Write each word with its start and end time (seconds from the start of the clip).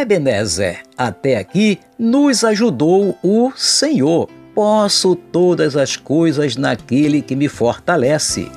Ebenezer, 0.00 0.82
até 0.96 1.38
aqui 1.38 1.78
nos 1.98 2.44
ajudou 2.44 3.18
o 3.22 3.50
Senhor. 3.56 4.28
Posso 4.54 5.14
todas 5.16 5.76
as 5.76 5.96
coisas 5.96 6.56
naquele 6.56 7.22
que 7.22 7.34
me 7.34 7.48
fortalece. 7.48 8.50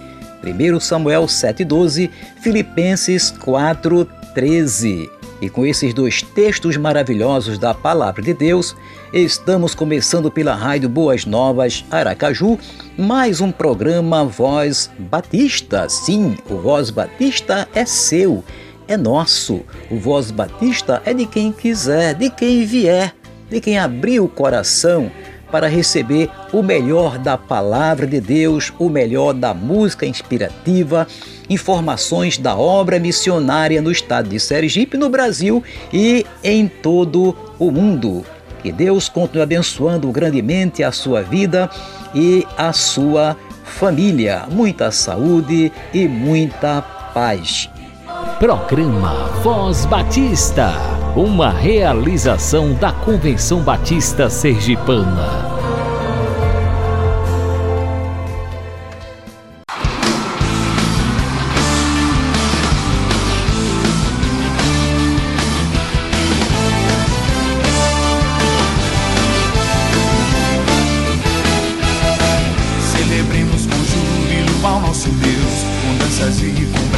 1 0.44 0.80
Samuel 0.80 1.26
7,12, 1.26 2.10
Filipenses 2.42 3.34
4,13. 3.40 5.10
E 5.42 5.50
com 5.50 5.66
esses 5.66 5.94
dois 5.94 6.22
textos 6.22 6.76
maravilhosos 6.76 7.58
da 7.58 7.74
Palavra 7.74 8.22
de 8.22 8.34
Deus, 8.34 8.76
estamos 9.14 9.74
começando 9.74 10.30
pela 10.30 10.54
Rádio 10.54 10.90
Boas 10.90 11.26
Novas 11.26 11.86
Aracaju, 11.90 12.60
mais 12.98 13.40
um 13.40 13.50
programa 13.50 14.26
Voz 14.26 14.92
Batista. 15.00 15.88
Sim, 15.88 16.38
o 16.50 16.58
Voz 16.58 16.90
Batista 16.90 17.68
é 17.74 17.86
seu 17.86 18.44
é 18.90 18.98
nosso. 18.98 19.62
O 19.90 19.98
Voz 19.98 20.32
Batista 20.32 21.02
é 21.06 21.14
de 21.14 21.26
quem 21.28 21.52
quiser, 21.52 22.16
de 22.16 22.30
quem 22.30 22.66
vier, 22.66 23.14
de 23.50 23.62
quem 23.62 23.78
abrir 23.78 24.20
o 24.20 24.28
coração 24.28 25.10
para 25.52 25.68
receber 25.68 26.30
o 26.52 26.62
melhor 26.62 27.18
da 27.18 27.38
palavra 27.38 28.06
de 28.06 28.20
Deus, 28.20 28.74
o 28.78 28.90
melhor 28.90 29.34
da 29.34 29.54
música 29.54 30.06
inspirativa, 30.06 31.08
informações 31.50 32.38
da 32.38 32.56
obra 32.56 33.00
missionária 33.00 33.82
no 33.82 33.92
estado 33.92 34.30
de 34.30 34.40
Sergipe, 34.40 34.98
no 34.98 35.10
Brasil 35.10 35.64
e 35.94 36.26
em 36.44 36.68
todo 36.68 37.36
o 37.58 37.72
mundo. 37.72 38.26
Que 38.62 38.72
Deus 38.72 39.08
continue 39.08 39.44
abençoando 39.44 40.12
grandemente 40.12 40.84
a 40.84 40.92
sua 40.92 41.22
vida 41.22 41.70
e 42.14 42.46
a 42.58 42.74
sua 42.74 43.38
família. 43.64 44.46
Muita 44.52 44.92
saúde 44.92 45.72
e 45.94 46.08
muita 46.08 46.82
paz. 47.14 47.70
Programa 48.40 49.28
Voz 49.44 49.86
Batista, 49.86 50.72
uma 51.16 51.50
realização 51.50 52.74
da 52.74 52.92
Convenção 52.92 53.60
Batista 53.62 54.30
Sergipana. 54.30 55.59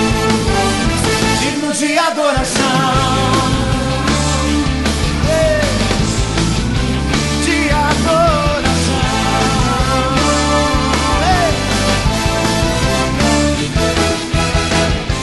digno 1.41 1.73
de 1.73 1.97
adoração. 1.97 3.15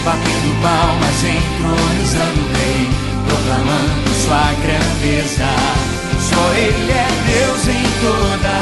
batendo 0.05 0.51
palmas, 0.61 1.23
entronizando 1.23 2.41
o 2.41 2.53
rei, 2.55 2.91
proclamando 3.25 4.11
sua 4.21 4.53
grandeza. 4.65 5.92
Ele 6.63 6.93
é 6.93 7.09
Deus 7.27 7.67
em 7.67 7.83
toda 8.01 8.62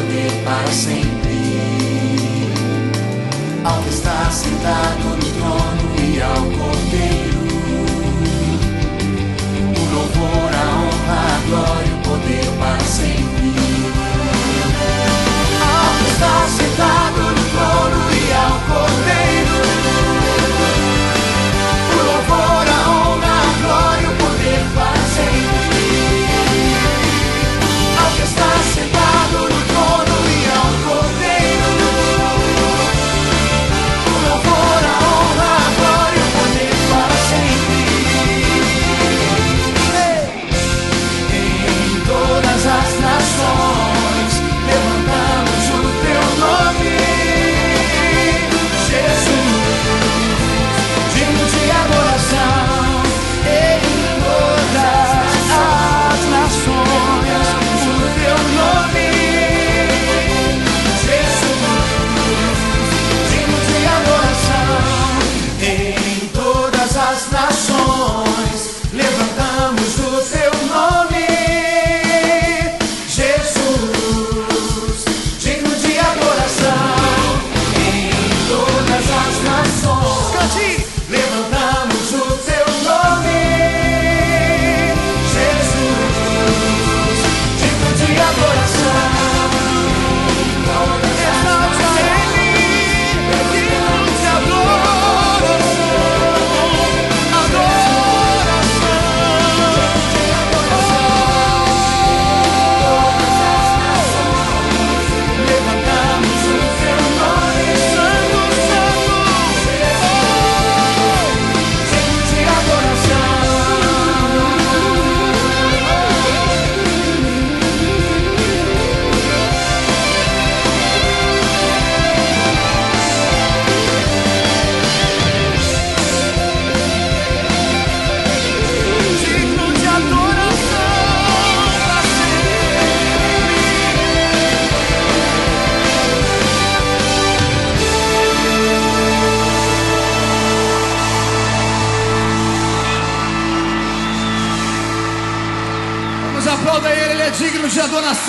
poder 0.00 0.32
para 0.44 0.72
sempre. 0.72 1.60
Ao 3.64 3.82
que 3.82 3.90
está 3.90 4.30
sentado 4.30 5.04
no 5.04 5.18
trono 5.36 5.94
e 5.98 6.22
ao 6.22 6.42
Cordeiro, 6.56 7.38
o 9.76 9.94
louvor, 9.94 10.50
a 10.54 10.66
honra, 10.78 11.20
a 11.26 11.40
glória 11.48 11.86
e 11.86 11.92
o 11.92 11.98
poder 12.02 12.46
para 12.58 12.80
sempre. 12.80 13.29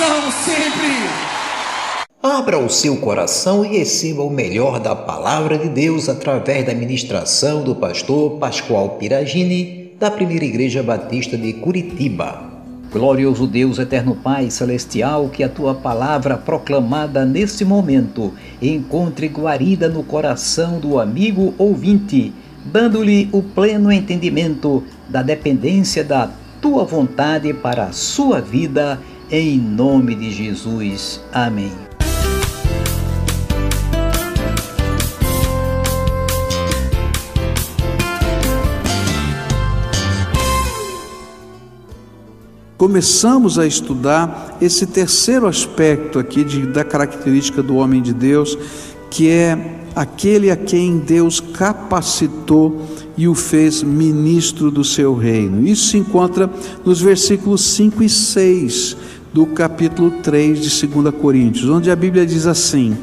De 0.01 0.07
adoração 0.07 0.31
sempre. 0.31 0.91
Abra 2.23 2.57
o 2.57 2.69
seu 2.69 2.97
coração 2.97 3.63
e 3.63 3.77
receba 3.77 4.23
o 4.23 4.29
melhor 4.29 4.79
da 4.79 4.95
palavra 4.95 5.57
de 5.57 5.69
Deus 5.69 6.09
através 6.09 6.65
da 6.65 6.73
ministração 6.73 7.63
do 7.63 7.75
pastor 7.75 8.37
Pascoal 8.37 8.89
Piragini, 8.97 9.91
da 9.99 10.09
Primeira 10.09 10.45
Igreja 10.45 10.81
Batista 10.81 11.37
de 11.37 11.53
Curitiba. 11.53 12.49
Glorioso 12.91 13.47
Deus, 13.47 13.79
eterno 13.79 14.15
Pai 14.15 14.49
celestial, 14.49 15.29
que 15.29 15.43
a 15.43 15.49
tua 15.49 15.73
palavra 15.73 16.35
proclamada 16.35 17.23
nesse 17.23 17.63
momento 17.63 18.33
encontre 18.61 19.27
guarida 19.27 19.87
no 19.87 20.03
coração 20.03 20.79
do 20.79 20.99
amigo 20.99 21.53
ouvinte, 21.57 22.33
dando-lhe 22.65 23.29
o 23.31 23.41
pleno 23.41 23.91
entendimento 23.91 24.83
da 25.07 25.21
dependência 25.21 26.03
da 26.03 26.29
tua 26.61 26.83
vontade 26.83 27.53
para 27.53 27.85
a 27.85 27.91
sua 27.91 28.39
vida, 28.39 28.99
em 29.31 29.57
nome 29.57 30.13
de 30.13 30.29
Jesus. 30.29 31.21
Amém. 31.31 31.71
começamos 42.81 43.59
a 43.59 43.67
estudar 43.67 44.57
esse 44.59 44.87
terceiro 44.87 45.45
aspecto 45.45 46.17
aqui 46.17 46.43
de, 46.43 46.65
da 46.65 46.83
característica 46.83 47.61
do 47.61 47.75
homem 47.75 48.01
de 48.01 48.11
Deus, 48.11 48.57
que 49.07 49.29
é 49.29 49.85
aquele 49.95 50.49
a 50.49 50.55
quem 50.55 50.97
Deus 50.97 51.39
capacitou 51.39 52.81
e 53.15 53.27
o 53.27 53.35
fez 53.35 53.83
ministro 53.83 54.71
do 54.71 54.83
seu 54.83 55.15
reino. 55.15 55.63
Isso 55.67 55.89
se 55.89 55.97
encontra 55.99 56.49
nos 56.83 56.99
versículos 56.99 57.61
5 57.61 58.01
e 58.01 58.09
6 58.09 58.97
do 59.33 59.45
capítulo 59.45 60.11
3 60.21 60.59
de 60.59 60.87
2 60.87 61.15
Coríntios, 61.15 61.69
onde 61.69 61.89
a 61.89 61.95
Bíblia 61.95 62.25
diz 62.25 62.45
assim: 62.45 62.97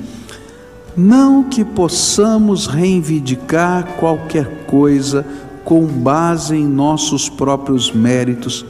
Não 0.97 1.45
que 1.45 1.65
possamos 1.65 2.67
reivindicar 2.67 3.95
qualquer 3.99 4.67
coisa 4.67 5.25
com 5.65 5.87
base 5.87 6.57
em 6.57 6.67
nossos 6.67 7.29
próprios 7.29 7.93
méritos, 7.93 8.65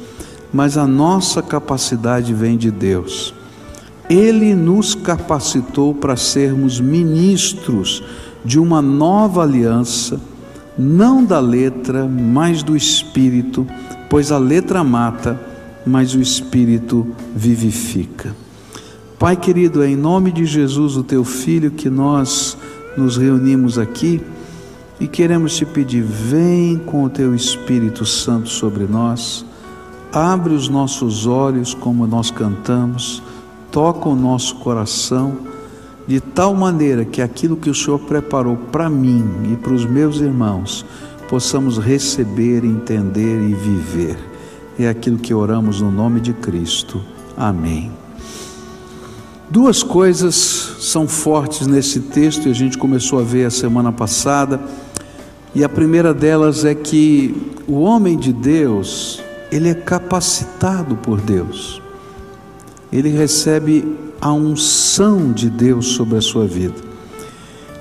mas 0.53 0.77
a 0.77 0.87
nossa 0.87 1.43
capacidade 1.43 2.33
vem 2.33 2.57
de 2.57 2.71
Deus. 2.71 3.35
Ele 4.09 4.55
nos 4.55 4.95
capacitou 4.95 5.95
para 5.95 6.17
sermos 6.17 6.81
ministros 6.81 8.03
de 8.45 8.59
uma 8.59 8.81
nova 8.81 9.43
aliança, 9.43 10.19
não 10.79 11.25
da 11.25 11.41
letra, 11.41 12.07
mas 12.07 12.63
do 12.63 12.77
espírito, 12.77 13.67
pois 14.09 14.33
a 14.33 14.39
letra 14.39 14.83
mata, 14.83 15.48
mas 15.89 16.15
o 16.15 16.21
espírito 16.21 17.07
vivifica. 17.35 18.35
Pai 19.19 19.37
querido, 19.37 19.83
é 19.83 19.89
em 19.89 19.97
nome 19.97 20.31
de 20.31 20.45
Jesus, 20.45 20.97
o 20.97 21.03
teu 21.03 21.25
filho, 21.25 21.71
que 21.71 21.91
nós 21.91 22.57
nos 22.97 23.17
reunimos 23.17 23.79
aqui 23.79 24.21
e 25.01 25.09
queremos 25.09 25.57
te 25.57 25.65
pedir: 25.67 26.03
vem 26.03 26.79
com 26.79 27.05
o 27.05 27.11
teu 27.11 27.35
Espírito 27.35 28.05
Santo 28.05 28.49
sobre 28.49 28.85
nós 28.85 29.45
abre 30.13 30.55
os 30.55 30.69
nossos 30.69 31.27
olhos 31.27 31.75
como 31.75 32.07
nós 32.07 32.31
cantamos, 32.31 33.23
toca 33.71 34.09
o 34.09 34.17
nosso 34.17 34.57
coração, 34.57 35.37
de 36.07 36.21
tal 36.21 36.55
maneira 36.55 37.05
que 37.05 37.21
aquilo 37.21 37.57
que 37.57 37.69
o 37.69 37.75
Senhor 37.75 37.99
preparou 37.99 38.57
para 38.57 38.89
mim 38.89 39.25
e 39.53 39.57
para 39.57 39.73
os 39.73 39.85
meus 39.85 40.21
irmãos, 40.21 40.85
possamos 41.29 41.79
receber, 41.79 42.65
entender 42.65 43.43
e 43.43 43.55
viver. 43.55 44.17
É 44.79 44.89
aquilo 44.89 45.19
que 45.19 45.35
oramos 45.35 45.81
no 45.81 45.91
nome 45.91 46.21
de 46.21 46.33
Cristo. 46.33 47.03
Amém. 47.37 47.91
Duas 49.51 49.83
coisas 49.83 50.35
são 50.79 51.09
fortes 51.09 51.67
nesse 51.67 52.01
texto 52.01 52.47
e 52.47 52.51
a 52.51 52.55
gente 52.55 52.79
começou 52.79 53.19
a 53.19 53.23
ver 53.23 53.47
a 53.47 53.51
semana 53.51 53.91
passada. 53.91 54.61
E 55.55 55.65
a 55.65 55.69
primeira 55.69 56.15
delas 56.15 56.65
é 56.65 56.75
que 56.75 57.35
o 57.67 57.81
homem 57.81 58.17
de 58.17 58.33
Deus, 58.33 59.21
ele 59.51 59.69
é 59.69 59.75
capacitado 59.75 60.97
por 60.97 61.21
Deus, 61.21 61.83
ele 62.93 63.09
recebe 63.09 63.97
a 64.21 64.33
unção 64.33 65.33
de 65.33 65.51
Deus 65.51 65.89
sobre 65.89 66.19
a 66.19 66.21
sua 66.21 66.47
vida, 66.47 66.77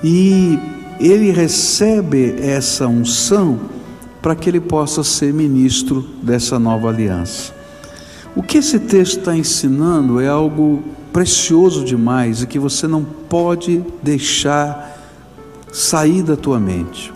e 0.02 0.58
ele 0.98 1.30
recebe 1.30 2.34
essa 2.40 2.88
unção 2.88 3.77
para 4.20 4.34
que 4.34 4.48
ele 4.48 4.60
possa 4.60 5.04
ser 5.04 5.32
ministro 5.32 6.02
dessa 6.22 6.58
nova 6.58 6.88
aliança. 6.88 7.54
O 8.34 8.42
que 8.42 8.58
esse 8.58 8.78
texto 8.78 9.18
está 9.18 9.36
ensinando 9.36 10.20
é 10.20 10.28
algo 10.28 10.82
precioso 11.12 11.84
demais 11.84 12.42
e 12.42 12.46
que 12.46 12.58
você 12.58 12.86
não 12.86 13.02
pode 13.02 13.82
deixar 14.02 14.96
sair 15.72 16.22
da 16.22 16.36
tua 16.36 16.58
mente 16.58 17.12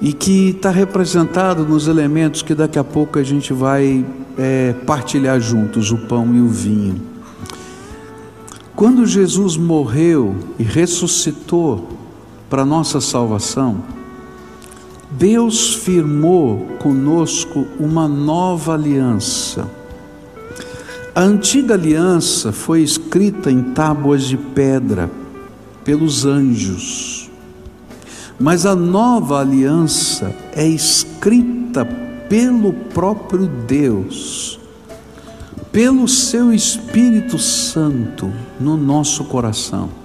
e 0.00 0.12
que 0.12 0.50
está 0.50 0.70
representado 0.70 1.64
nos 1.64 1.86
elementos 1.86 2.42
que 2.42 2.54
daqui 2.54 2.78
a 2.78 2.84
pouco 2.84 3.18
a 3.18 3.22
gente 3.22 3.52
vai 3.52 4.04
é, 4.38 4.72
partilhar 4.86 5.38
juntos, 5.40 5.92
o 5.92 5.98
pão 5.98 6.34
e 6.34 6.40
o 6.40 6.48
vinho. 6.48 7.00
Quando 8.74 9.04
Jesus 9.04 9.58
morreu 9.58 10.34
e 10.58 10.62
ressuscitou 10.62 11.86
para 12.48 12.64
nossa 12.64 13.00
salvação, 13.00 13.82
Deus 15.20 15.74
firmou 15.74 16.66
conosco 16.80 17.68
uma 17.78 18.08
nova 18.08 18.74
aliança. 18.74 19.70
A 21.14 21.20
antiga 21.20 21.74
aliança 21.74 22.50
foi 22.50 22.82
escrita 22.82 23.52
em 23.52 23.62
tábuas 23.62 24.24
de 24.24 24.36
pedra 24.36 25.08
pelos 25.84 26.24
anjos 26.24 27.30
mas 28.40 28.64
a 28.64 28.74
nova 28.74 29.38
aliança 29.38 30.34
é 30.54 30.66
escrita 30.66 31.84
pelo 32.26 32.72
próprio 32.72 33.46
Deus, 33.46 34.58
pelo 35.70 36.08
seu 36.08 36.50
Espírito 36.50 37.38
Santo 37.38 38.32
no 38.58 38.78
nosso 38.78 39.24
coração. 39.24 39.99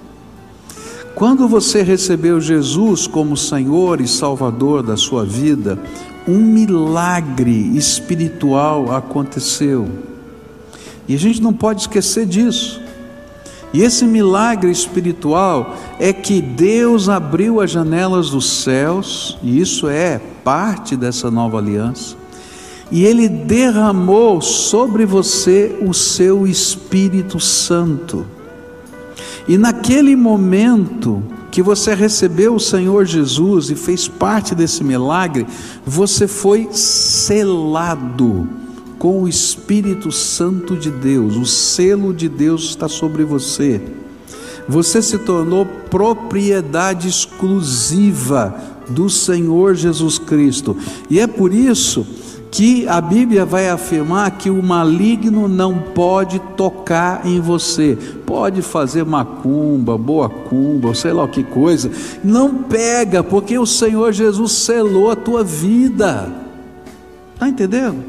Quando 1.16 1.48
você 1.48 1.82
recebeu 1.82 2.38
Jesus 2.42 3.06
como 3.06 3.38
Senhor 3.38 4.02
e 4.02 4.06
Salvador 4.06 4.82
da 4.82 4.98
sua 4.98 5.24
vida, 5.24 5.78
um 6.28 6.36
milagre 6.36 7.74
espiritual 7.74 8.94
aconteceu. 8.94 9.88
E 11.08 11.14
a 11.14 11.18
gente 11.18 11.40
não 11.40 11.54
pode 11.54 11.80
esquecer 11.80 12.26
disso. 12.26 12.82
E 13.72 13.80
esse 13.80 14.04
milagre 14.04 14.70
espiritual 14.70 15.74
é 15.98 16.12
que 16.12 16.42
Deus 16.42 17.08
abriu 17.08 17.62
as 17.62 17.70
janelas 17.70 18.28
dos 18.28 18.62
céus, 18.62 19.38
e 19.42 19.58
isso 19.58 19.88
é 19.88 20.20
parte 20.44 20.96
dessa 20.96 21.30
nova 21.30 21.56
aliança, 21.56 22.14
e 22.92 23.06
Ele 23.06 23.26
derramou 23.26 24.42
sobre 24.42 25.06
você 25.06 25.78
o 25.80 25.94
seu 25.94 26.46
Espírito 26.46 27.40
Santo. 27.40 28.35
E 29.48 29.56
naquele 29.56 30.16
momento 30.16 31.22
que 31.50 31.62
você 31.62 31.94
recebeu 31.94 32.54
o 32.54 32.60
Senhor 32.60 33.06
Jesus 33.06 33.70
e 33.70 33.74
fez 33.74 34.08
parte 34.08 34.54
desse 34.54 34.82
milagre, 34.82 35.46
você 35.86 36.26
foi 36.26 36.68
selado 36.72 38.48
com 38.98 39.22
o 39.22 39.28
Espírito 39.28 40.10
Santo 40.10 40.76
de 40.76 40.90
Deus, 40.90 41.36
o 41.36 41.46
selo 41.46 42.12
de 42.12 42.28
Deus 42.28 42.64
está 42.64 42.88
sobre 42.88 43.24
você. 43.24 43.80
Você 44.68 45.00
se 45.00 45.18
tornou 45.18 45.64
propriedade 45.64 47.06
exclusiva 47.08 48.54
do 48.88 49.08
Senhor 49.08 49.74
Jesus 49.74 50.18
Cristo. 50.18 50.76
E 51.08 51.20
é 51.20 51.26
por 51.26 51.52
isso 51.52 52.06
que 52.56 52.88
a 52.88 53.02
Bíblia 53.02 53.44
vai 53.44 53.68
afirmar 53.68 54.30
que 54.30 54.48
o 54.48 54.62
maligno 54.62 55.46
não 55.46 55.76
pode 55.76 56.38
tocar 56.56 57.26
em 57.26 57.38
você. 57.38 57.98
Pode 58.24 58.62
fazer 58.62 59.04
macumba, 59.04 59.98
boa 59.98 60.30
cumba, 60.30 60.94
sei 60.94 61.12
lá 61.12 61.24
o 61.24 61.28
que 61.28 61.42
coisa. 61.44 61.90
Não 62.24 62.62
pega, 62.62 63.22
porque 63.22 63.58
o 63.58 63.66
Senhor 63.66 64.10
Jesus 64.10 64.52
selou 64.52 65.10
a 65.10 65.16
tua 65.16 65.44
vida. 65.44 66.32
Está 67.34 67.46
entendendo? 67.46 68.02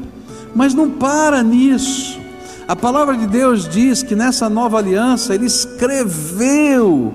Mas 0.54 0.72
não 0.72 0.88
para 0.88 1.42
nisso. 1.42 2.18
A 2.66 2.74
palavra 2.74 3.18
de 3.18 3.26
Deus 3.26 3.68
diz 3.68 4.02
que 4.02 4.16
nessa 4.16 4.48
nova 4.48 4.78
aliança 4.78 5.34
Ele 5.34 5.44
escreveu 5.44 7.12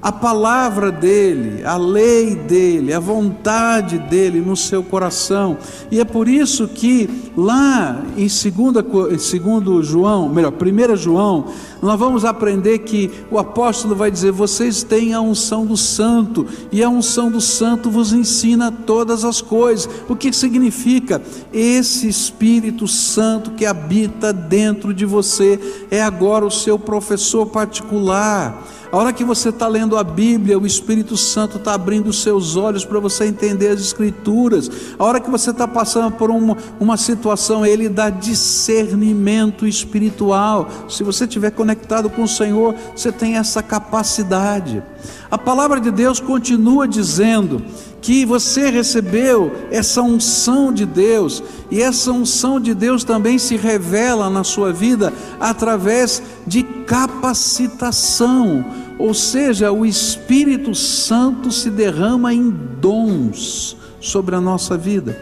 a 0.00 0.12
palavra 0.12 0.92
dele, 0.92 1.64
a 1.64 1.76
lei 1.76 2.34
dele, 2.34 2.92
a 2.92 3.00
vontade 3.00 3.98
dele 3.98 4.40
no 4.40 4.56
seu 4.56 4.82
coração. 4.82 5.56
E 5.90 6.00
é 6.00 6.04
por 6.04 6.28
isso 6.28 6.68
que 6.68 7.08
lá 7.36 8.02
em 8.16 8.28
2 8.28 9.20
segundo 9.20 9.82
João, 9.82 10.28
melhor, 10.28 10.52
1 10.52 10.96
João, 10.96 11.46
nós 11.80 11.98
vamos 11.98 12.24
aprender 12.24 12.80
que 12.80 13.10
o 13.30 13.38
apóstolo 13.38 13.94
vai 13.94 14.10
dizer: 14.10 14.32
vocês 14.32 14.82
têm 14.82 15.14
a 15.14 15.20
unção 15.20 15.64
do 15.64 15.76
santo, 15.76 16.46
e 16.72 16.82
a 16.82 16.88
unção 16.88 17.30
do 17.30 17.40
santo 17.40 17.90
vos 17.90 18.12
ensina 18.12 18.70
todas 18.70 19.24
as 19.24 19.40
coisas. 19.40 19.88
O 20.08 20.16
que 20.16 20.32
significa? 20.32 21.22
Esse 21.52 22.08
Espírito 22.08 22.86
Santo 22.88 23.52
que 23.52 23.64
habita 23.64 24.32
dentro 24.32 24.92
de 24.92 25.04
você 25.04 25.86
é 25.90 26.02
agora 26.02 26.44
o 26.44 26.50
seu 26.50 26.78
professor 26.78 27.46
particular 27.46 28.64
a 28.90 28.96
hora 28.96 29.12
que 29.12 29.22
você 29.22 29.50
está 29.50 29.68
lendo 29.68 29.98
a 29.98 30.04
Bíblia, 30.04 30.58
o 30.58 30.66
Espírito 30.66 31.14
Santo 31.14 31.58
está 31.58 31.74
abrindo 31.74 32.08
os 32.08 32.22
seus 32.22 32.56
olhos 32.56 32.86
para 32.86 32.98
você 32.98 33.26
entender 33.26 33.68
as 33.68 33.80
Escrituras. 33.80 34.70
A 34.98 35.04
hora 35.04 35.20
que 35.20 35.30
você 35.30 35.50
está 35.50 35.68
passando 35.68 36.10
por 36.12 36.30
uma, 36.30 36.56
uma 36.80 36.96
situação, 36.96 37.66
Ele 37.66 37.86
dá 37.88 38.08
discernimento 38.08 39.66
espiritual. 39.66 40.70
Se 40.88 41.02
você 41.02 41.24
estiver 41.24 41.50
conectado 41.50 41.67
com 42.10 42.22
o 42.22 42.28
Senhor, 42.28 42.74
você 42.94 43.10
tem 43.10 43.36
essa 43.36 43.62
capacidade. 43.62 44.82
A 45.30 45.36
palavra 45.36 45.80
de 45.80 45.90
Deus 45.90 46.20
continua 46.20 46.86
dizendo 46.86 47.62
que 48.00 48.24
você 48.24 48.70
recebeu 48.70 49.52
essa 49.70 50.02
unção 50.02 50.72
de 50.72 50.86
Deus, 50.86 51.42
e 51.70 51.82
essa 51.82 52.12
unção 52.12 52.60
de 52.60 52.74
Deus 52.74 53.04
também 53.04 53.38
se 53.38 53.56
revela 53.56 54.30
na 54.30 54.44
sua 54.44 54.72
vida 54.72 55.12
através 55.40 56.22
de 56.46 56.62
capacitação, 56.62 58.64
ou 58.98 59.12
seja, 59.12 59.70
o 59.70 59.84
Espírito 59.84 60.74
Santo 60.74 61.52
se 61.52 61.70
derrama 61.70 62.32
em 62.32 62.50
dons 62.50 63.76
sobre 64.00 64.34
a 64.34 64.40
nossa 64.40 64.76
vida. 64.76 65.18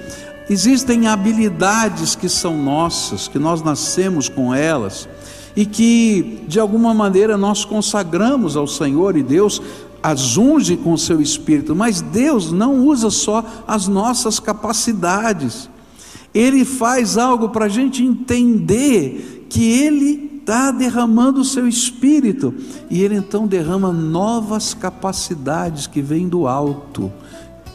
Existem 0.49 1.09
habilidades 1.09 2.15
que 2.15 2.29
são 2.29 2.57
nossas, 2.57 3.27
que 3.27 3.39
nós 3.39 3.63
nascemos 3.63 4.29
com 4.29 4.55
elas 4.55 5.09
e 5.57 5.65
que 5.65 6.45
de 6.47 6.61
alguma 6.61 6.93
maneira 6.93 7.37
nós 7.39 7.65
consagramos 7.65 8.57
ao 8.57 8.67
Senhor 8.67 9.17
e 9.17 9.23
Deus 9.23 9.63
as 10.03 10.37
unge 10.37 10.77
com 10.77 10.93
o 10.93 10.99
seu 10.99 11.21
espírito, 11.21 11.75
mas 11.75 12.01
Deus 12.01 12.53
não 12.53 12.87
usa 12.87 13.11
só 13.11 13.45
as 13.67 13.89
nossas 13.89 14.39
capacidades, 14.39 15.69
Ele 16.33 16.65
faz 16.65 17.19
algo 17.19 17.49
para 17.49 17.65
a 17.65 17.69
gente 17.69 18.05
entender 18.05 19.47
que 19.49 19.65
Ele 19.65 20.31
está 20.39 20.71
derramando 20.71 21.41
o 21.41 21.45
seu 21.45 21.67
espírito, 21.67 22.55
e 22.89 23.03
Ele 23.03 23.17
então 23.17 23.49
derrama 23.49 23.93
novas 23.93 24.75
capacidades 24.75 25.89
que 25.89 26.01
vêm 26.01 26.29
do 26.29 26.47
alto, 26.47 27.11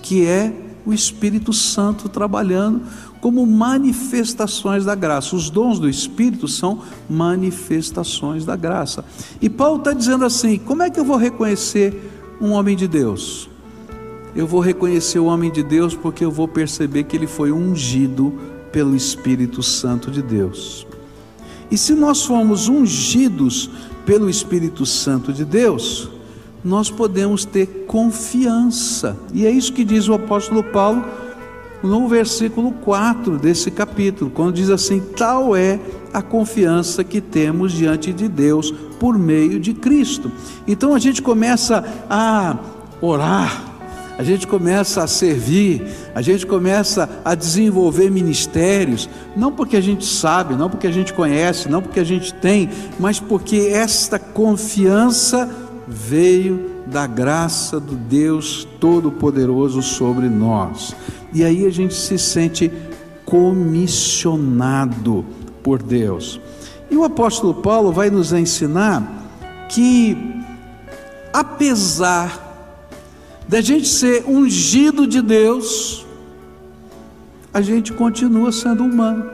que 0.02 0.26
é 0.26 0.54
o 0.86 0.94
Espírito 0.94 1.54
Santo 1.54 2.10
trabalhando 2.10 2.82
como 3.20 3.46
manifestações 3.46 4.86
da 4.86 4.96
graça. 4.96 5.36
Os 5.36 5.50
dons 5.50 5.80
do 5.80 5.90
Espírito 5.90 6.48
são 6.48 6.82
manifestações 7.10 8.46
da 8.46 8.56
graça. 8.56 9.06
E 9.42 9.50
Paulo 9.50 9.78
está 9.78 9.94
dizendo 9.94 10.26
assim: 10.26 10.58
como 10.58 10.84
é 10.84 10.90
que 10.90 11.00
eu 11.00 11.06
vou 11.06 11.18
reconhecer 11.18 12.12
um 12.42 12.54
homem 12.54 12.76
de 12.76 12.88
Deus. 12.88 13.48
Eu 14.36 14.48
vou 14.48 14.60
reconhecer 14.60 15.20
o 15.20 15.26
homem 15.26 15.52
de 15.52 15.62
Deus 15.62 15.94
porque 15.94 16.26
eu 16.26 16.32
vou 16.32 16.48
perceber 16.48 17.04
que 17.04 17.16
ele 17.16 17.28
foi 17.28 17.52
ungido 17.52 18.34
pelo 18.72 18.96
Espírito 18.96 19.62
Santo 19.62 20.10
de 20.10 20.24
Deus. 20.24 20.88
E 21.70 21.78
se 21.78 21.94
nós 21.94 22.26
formos 22.26 22.68
ungidos 22.68 23.70
pelo 24.06 24.30
Espírito 24.30 24.86
Santo 24.86 25.32
de 25.32 25.46
Deus, 25.46 26.10
nós 26.64 26.90
podemos 26.90 27.46
ter 27.46 27.86
confiança. 27.88 29.18
E 29.34 29.46
é 29.46 29.52
isso 29.52 29.74
que 29.74 29.84
diz 29.84 30.08
o 30.08 30.14
apóstolo 30.14 30.64
Paulo 30.64 31.04
no 31.84 32.08
versículo 32.08 32.72
4 32.72 33.38
desse 33.38 33.72
capítulo, 33.72 34.30
quando 34.30 34.54
diz 34.54 34.70
assim: 34.70 35.00
Tal 35.00 35.56
é 35.56 35.80
a 36.14 36.22
confiança 36.22 37.04
que 37.04 37.20
temos 37.20 37.72
diante 37.72 38.14
de 38.14 38.28
Deus 38.28 38.72
por 39.00 39.18
meio 39.18 39.60
de 39.60 39.74
Cristo. 39.74 40.32
Então 40.68 40.94
a 40.94 41.00
gente 41.00 41.22
começa 41.22 41.84
a 42.10 42.58
orar, 43.02 43.64
a 44.18 44.24
gente 44.24 44.46
começa 44.46 45.04
a 45.04 45.08
servir, 45.08 45.84
a 46.14 46.22
gente 46.22 46.46
começa 46.46 47.10
a 47.26 47.34
desenvolver 47.34 48.12
ministérios, 48.12 49.10
não 49.36 49.52
porque 49.52 49.76
a 49.76 49.82
gente 49.82 50.06
sabe, 50.06 50.56
não 50.56 50.70
porque 50.70 50.86
a 50.86 50.92
gente 50.92 51.14
conhece, 51.14 51.68
não 51.68 51.82
porque 51.82 52.00
a 52.00 52.04
gente 52.04 52.32
tem, 52.36 52.70
mas 53.00 53.20
porque 53.20 53.72
esta 53.74 54.20
confiança 54.20 55.50
veio 55.92 56.72
da 56.88 57.06
graça 57.06 57.80
do 57.80 57.96
Deus 57.96 58.68
Todo-Poderoso 58.80 59.82
sobre 59.82 60.30
nós. 60.30 60.96
E 61.34 61.44
aí 61.44 61.66
a 61.66 61.70
gente 61.70 61.94
se 61.94 62.18
sente 62.18 62.72
comissionado 63.26 65.26
por 65.62 65.84
Deus. 65.84 66.40
E 66.90 66.96
o 66.96 67.04
apóstolo 67.04 67.56
Paulo 67.56 67.92
vai 67.92 68.10
nos 68.10 68.32
ensinar 68.34 69.06
que, 69.70 70.18
apesar 71.34 72.48
da 73.48 73.62
gente 73.62 73.88
ser 73.88 74.24
ungido 74.26 75.06
de 75.06 75.22
Deus, 75.22 76.06
a 77.54 77.62
gente 77.62 77.94
continua 77.94 78.52
sendo 78.52 78.84
humano. 78.84 79.30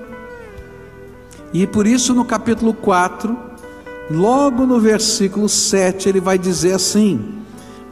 E 1.54 1.66
por 1.66 1.88
isso, 1.88 2.14
no 2.14 2.26
capítulo 2.26 2.74
4, 2.74 3.47
logo 4.10 4.66
no 4.66 4.80
versículo 4.80 5.50
7, 5.50 6.10
ele 6.10 6.20
vai 6.20 6.38
dizer 6.38 6.74
assim: 6.74 7.20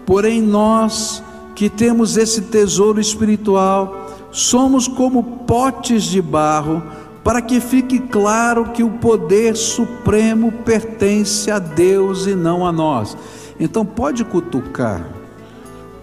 Porém, 0.06 0.42
nós 0.42 1.24
que 1.56 1.70
temos 1.70 2.18
esse 2.18 2.42
tesouro 2.42 3.00
espiritual, 3.00 4.08
somos 4.32 4.88
como 4.88 5.24
potes 5.48 6.04
de 6.04 6.22
barro 6.22 6.84
para 7.24 7.42
que 7.42 7.60
fique 7.60 7.98
claro 8.00 8.72
que 8.72 8.84
o 8.84 8.92
poder 8.92 9.56
supremo 9.56 10.52
pertence 10.52 11.50
a 11.50 11.58
Deus 11.58 12.28
e 12.28 12.36
não 12.36 12.66
a 12.66 12.72
nós. 12.72 13.18
Então 13.60 13.86
pode 13.86 14.24
cutucar 14.24 15.08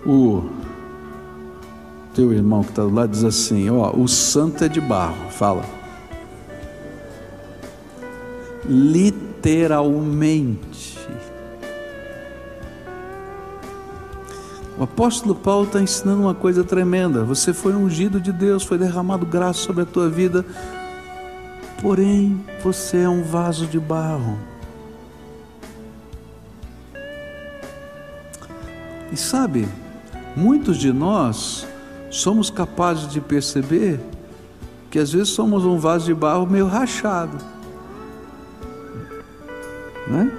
o 0.04 0.42
teu 2.14 2.32
irmão 2.32 2.62
que 2.62 2.70
está 2.70 2.82
do 2.82 2.92
lado 2.92 3.10
diz 3.10 3.24
assim: 3.24 3.70
ó, 3.70 3.92
o 3.94 4.08
santo 4.08 4.64
é 4.64 4.68
de 4.68 4.80
barro. 4.80 5.30
Fala. 5.30 5.64
Literalmente. 8.64 9.31
O 14.78 14.84
apóstolo 14.84 15.34
Paulo 15.34 15.66
está 15.66 15.80
ensinando 15.80 16.22
uma 16.22 16.34
coisa 16.34 16.64
tremenda. 16.64 17.24
Você 17.24 17.52
foi 17.52 17.74
ungido 17.74 18.20
de 18.20 18.32
Deus, 18.32 18.64
foi 18.64 18.78
derramado 18.78 19.26
graça 19.26 19.60
sobre 19.60 19.82
a 19.82 19.86
tua 19.86 20.08
vida 20.08 20.44
porém 21.82 22.40
você 22.62 22.98
é 22.98 23.08
um 23.08 23.24
vaso 23.24 23.66
de 23.66 23.78
barro. 23.80 24.38
E 29.10 29.16
sabe, 29.16 29.68
muitos 30.36 30.78
de 30.78 30.92
nós 30.92 31.66
somos 32.08 32.48
capazes 32.48 33.08
de 33.08 33.20
perceber 33.20 34.00
que 34.90 34.98
às 34.98 35.12
vezes 35.12 35.30
somos 35.30 35.64
um 35.64 35.76
vaso 35.76 36.06
de 36.06 36.14
barro 36.14 36.46
meio 36.46 36.66
rachado. 36.66 37.36
Né? 40.12 40.30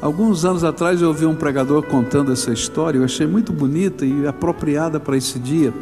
Alguns 0.00 0.44
anos 0.44 0.64
atrás 0.64 1.02
eu 1.02 1.08
ouvi 1.08 1.26
um 1.26 1.34
pregador 1.34 1.82
contando 1.82 2.32
essa 2.32 2.50
história, 2.52 2.98
eu 2.98 3.04
achei 3.04 3.26
muito 3.26 3.52
bonita 3.52 4.06
e 4.06 4.26
apropriada 4.26 4.98
para 4.98 5.16
esse 5.16 5.38
dia. 5.38 5.74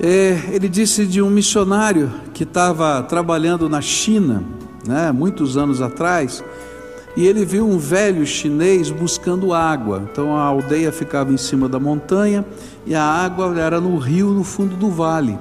É, 0.00 0.38
ele 0.52 0.68
disse 0.68 1.04
de 1.04 1.20
um 1.20 1.28
missionário 1.28 2.10
que 2.32 2.44
estava 2.44 3.02
trabalhando 3.02 3.68
na 3.68 3.80
China, 3.80 4.42
né, 4.86 5.10
muitos 5.10 5.56
anos 5.56 5.82
atrás, 5.82 6.44
e 7.16 7.26
ele 7.26 7.44
viu 7.44 7.68
um 7.68 7.76
velho 7.76 8.24
chinês 8.24 8.90
buscando 8.90 9.52
água. 9.52 10.08
Então 10.10 10.36
a 10.36 10.42
aldeia 10.42 10.92
ficava 10.92 11.32
em 11.32 11.36
cima 11.36 11.68
da 11.68 11.80
montanha 11.80 12.44
e 12.86 12.94
a 12.94 13.02
água 13.02 13.58
era 13.58 13.80
no 13.80 13.96
rio, 13.98 14.30
no 14.30 14.44
fundo 14.44 14.76
do 14.76 14.90
vale. 14.90 15.36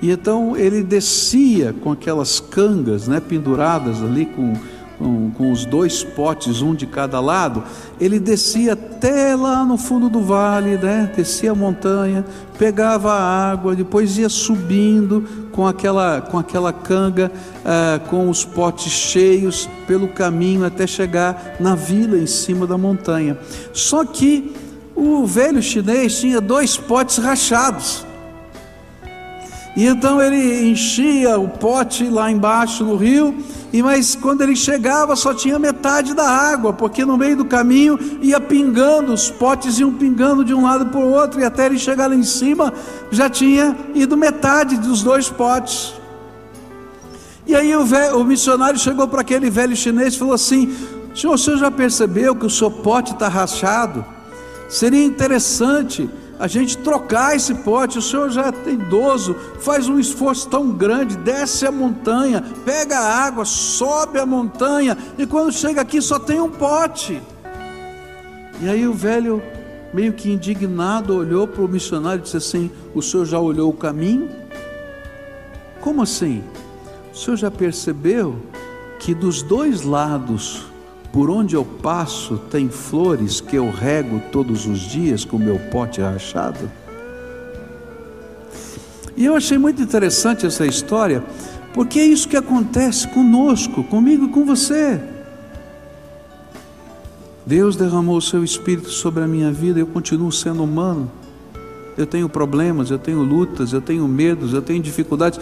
E 0.00 0.10
então 0.10 0.56
ele 0.56 0.82
descia 0.82 1.74
com 1.82 1.92
aquelas 1.92 2.40
cangas 2.40 3.06
né, 3.06 3.20
penduradas 3.20 4.02
ali 4.02 4.26
com 4.26 4.54
com, 4.98 5.30
com 5.30 5.50
os 5.50 5.64
dois 5.64 6.02
potes, 6.02 6.62
um 6.62 6.74
de 6.74 6.86
cada 6.86 7.20
lado, 7.20 7.62
ele 8.00 8.18
descia 8.18 8.74
até 8.74 9.34
lá 9.34 9.64
no 9.64 9.76
fundo 9.76 10.08
do 10.08 10.20
vale, 10.22 10.76
né? 10.76 11.10
descia 11.14 11.52
a 11.52 11.54
montanha, 11.54 12.24
pegava 12.58 13.12
a 13.12 13.50
água, 13.50 13.74
depois 13.74 14.16
ia 14.18 14.28
subindo 14.28 15.48
com 15.52 15.66
aquela, 15.66 16.20
com 16.20 16.38
aquela 16.38 16.72
canga, 16.72 17.30
ah, 17.64 18.00
com 18.08 18.28
os 18.28 18.44
potes 18.44 18.92
cheios 18.92 19.68
pelo 19.86 20.08
caminho 20.08 20.64
até 20.64 20.86
chegar 20.86 21.56
na 21.60 21.74
vila 21.74 22.16
em 22.16 22.26
cima 22.26 22.66
da 22.66 22.78
montanha. 22.78 23.38
Só 23.72 24.04
que 24.04 24.54
o 24.94 25.26
velho 25.26 25.62
chinês 25.62 26.18
tinha 26.20 26.40
dois 26.40 26.76
potes 26.76 27.18
rachados. 27.18 28.06
E 29.76 29.86
então 29.86 30.22
ele 30.22 30.70
enchia 30.70 31.38
o 31.38 31.48
pote 31.48 32.04
lá 32.04 32.30
embaixo 32.30 32.84
no 32.84 32.96
rio 32.96 33.34
e 33.74 33.82
mas 33.82 34.14
quando 34.14 34.42
ele 34.42 34.54
chegava 34.54 35.16
só 35.16 35.34
tinha 35.34 35.58
metade 35.58 36.14
da 36.14 36.28
água, 36.28 36.72
porque 36.72 37.04
no 37.04 37.16
meio 37.16 37.38
do 37.38 37.44
caminho 37.44 37.98
ia 38.22 38.40
pingando, 38.40 39.12
os 39.12 39.30
potes 39.30 39.80
iam 39.80 39.92
pingando 39.92 40.44
de 40.44 40.54
um 40.54 40.62
lado 40.62 40.86
para 40.86 41.00
o 41.00 41.10
outro, 41.10 41.40
e 41.40 41.44
até 41.44 41.66
ele 41.66 41.76
chegar 41.76 42.06
lá 42.06 42.14
em 42.14 42.22
cima 42.22 42.72
já 43.10 43.28
tinha 43.28 43.76
ido 43.92 44.16
metade 44.16 44.76
dos 44.76 45.02
dois 45.02 45.28
potes. 45.28 45.92
E 47.44 47.56
aí 47.56 47.74
o, 47.74 47.84
velho, 47.84 48.20
o 48.20 48.24
missionário 48.24 48.78
chegou 48.78 49.08
para 49.08 49.22
aquele 49.22 49.50
velho 49.50 49.74
chinês 49.74 50.14
e 50.14 50.18
falou 50.18 50.34
assim: 50.34 50.72
Senhor, 51.12 51.34
o 51.34 51.38
senhor 51.38 51.56
já 51.56 51.68
percebeu 51.68 52.36
que 52.36 52.46
o 52.46 52.50
seu 52.50 52.70
pote 52.70 53.12
está 53.12 53.26
rachado? 53.26 54.04
Seria 54.68 55.04
interessante 55.04 56.08
a 56.44 56.46
gente 56.46 56.76
trocar 56.76 57.34
esse 57.34 57.54
pote. 57.54 57.98
O 57.98 58.02
senhor 58.02 58.28
já 58.28 58.52
é 58.66 58.70
idoso, 58.70 59.34
faz 59.60 59.88
um 59.88 59.98
esforço 59.98 60.46
tão 60.46 60.72
grande, 60.72 61.16
desce 61.16 61.66
a 61.66 61.72
montanha, 61.72 62.44
pega 62.66 62.98
a 62.98 63.24
água, 63.24 63.46
sobe 63.46 64.18
a 64.18 64.26
montanha, 64.26 64.94
e 65.16 65.26
quando 65.26 65.50
chega 65.50 65.80
aqui 65.80 66.02
só 66.02 66.18
tem 66.18 66.42
um 66.42 66.50
pote. 66.50 67.18
E 68.60 68.68
aí 68.68 68.86
o 68.86 68.92
velho, 68.92 69.42
meio 69.94 70.12
que 70.12 70.30
indignado, 70.30 71.16
olhou 71.16 71.48
para 71.48 71.62
o 71.62 71.68
missionário 71.68 72.20
e 72.20 72.24
disse 72.24 72.36
assim: 72.36 72.70
O 72.94 73.00
senhor 73.00 73.24
já 73.24 73.40
olhou 73.40 73.70
o 73.70 73.74
caminho? 73.74 74.28
Como 75.80 76.02
assim? 76.02 76.44
O 77.10 77.16
senhor 77.16 77.38
já 77.38 77.50
percebeu 77.50 78.36
que 78.98 79.14
dos 79.14 79.40
dois 79.40 79.80
lados, 79.80 80.66
por 81.14 81.30
onde 81.30 81.54
eu 81.54 81.64
passo, 81.64 82.38
tem 82.50 82.68
flores 82.68 83.40
que 83.40 83.54
eu 83.54 83.70
rego 83.70 84.20
todos 84.32 84.66
os 84.66 84.80
dias 84.80 85.24
com 85.24 85.38
meu 85.38 85.60
pote 85.70 86.00
rachado? 86.00 86.68
E 89.16 89.24
eu 89.24 89.36
achei 89.36 89.56
muito 89.56 89.80
interessante 89.80 90.44
essa 90.44 90.66
história, 90.66 91.22
porque 91.72 92.00
é 92.00 92.04
isso 92.04 92.28
que 92.28 92.36
acontece 92.36 93.06
conosco, 93.06 93.84
comigo 93.84 94.24
e 94.24 94.28
com 94.30 94.44
você. 94.44 95.00
Deus 97.46 97.76
derramou 97.76 98.16
o 98.16 98.20
seu 98.20 98.42
espírito 98.42 98.90
sobre 98.90 99.22
a 99.22 99.28
minha 99.28 99.52
vida, 99.52 99.78
eu 99.78 99.86
continuo 99.86 100.32
sendo 100.32 100.64
humano. 100.64 101.08
Eu 101.96 102.06
tenho 102.06 102.28
problemas, 102.28 102.90
eu 102.90 102.98
tenho 102.98 103.22
lutas, 103.22 103.72
eu 103.72 103.80
tenho 103.80 104.08
medos, 104.08 104.52
eu 104.52 104.62
tenho 104.62 104.82
dificuldades. 104.82 105.38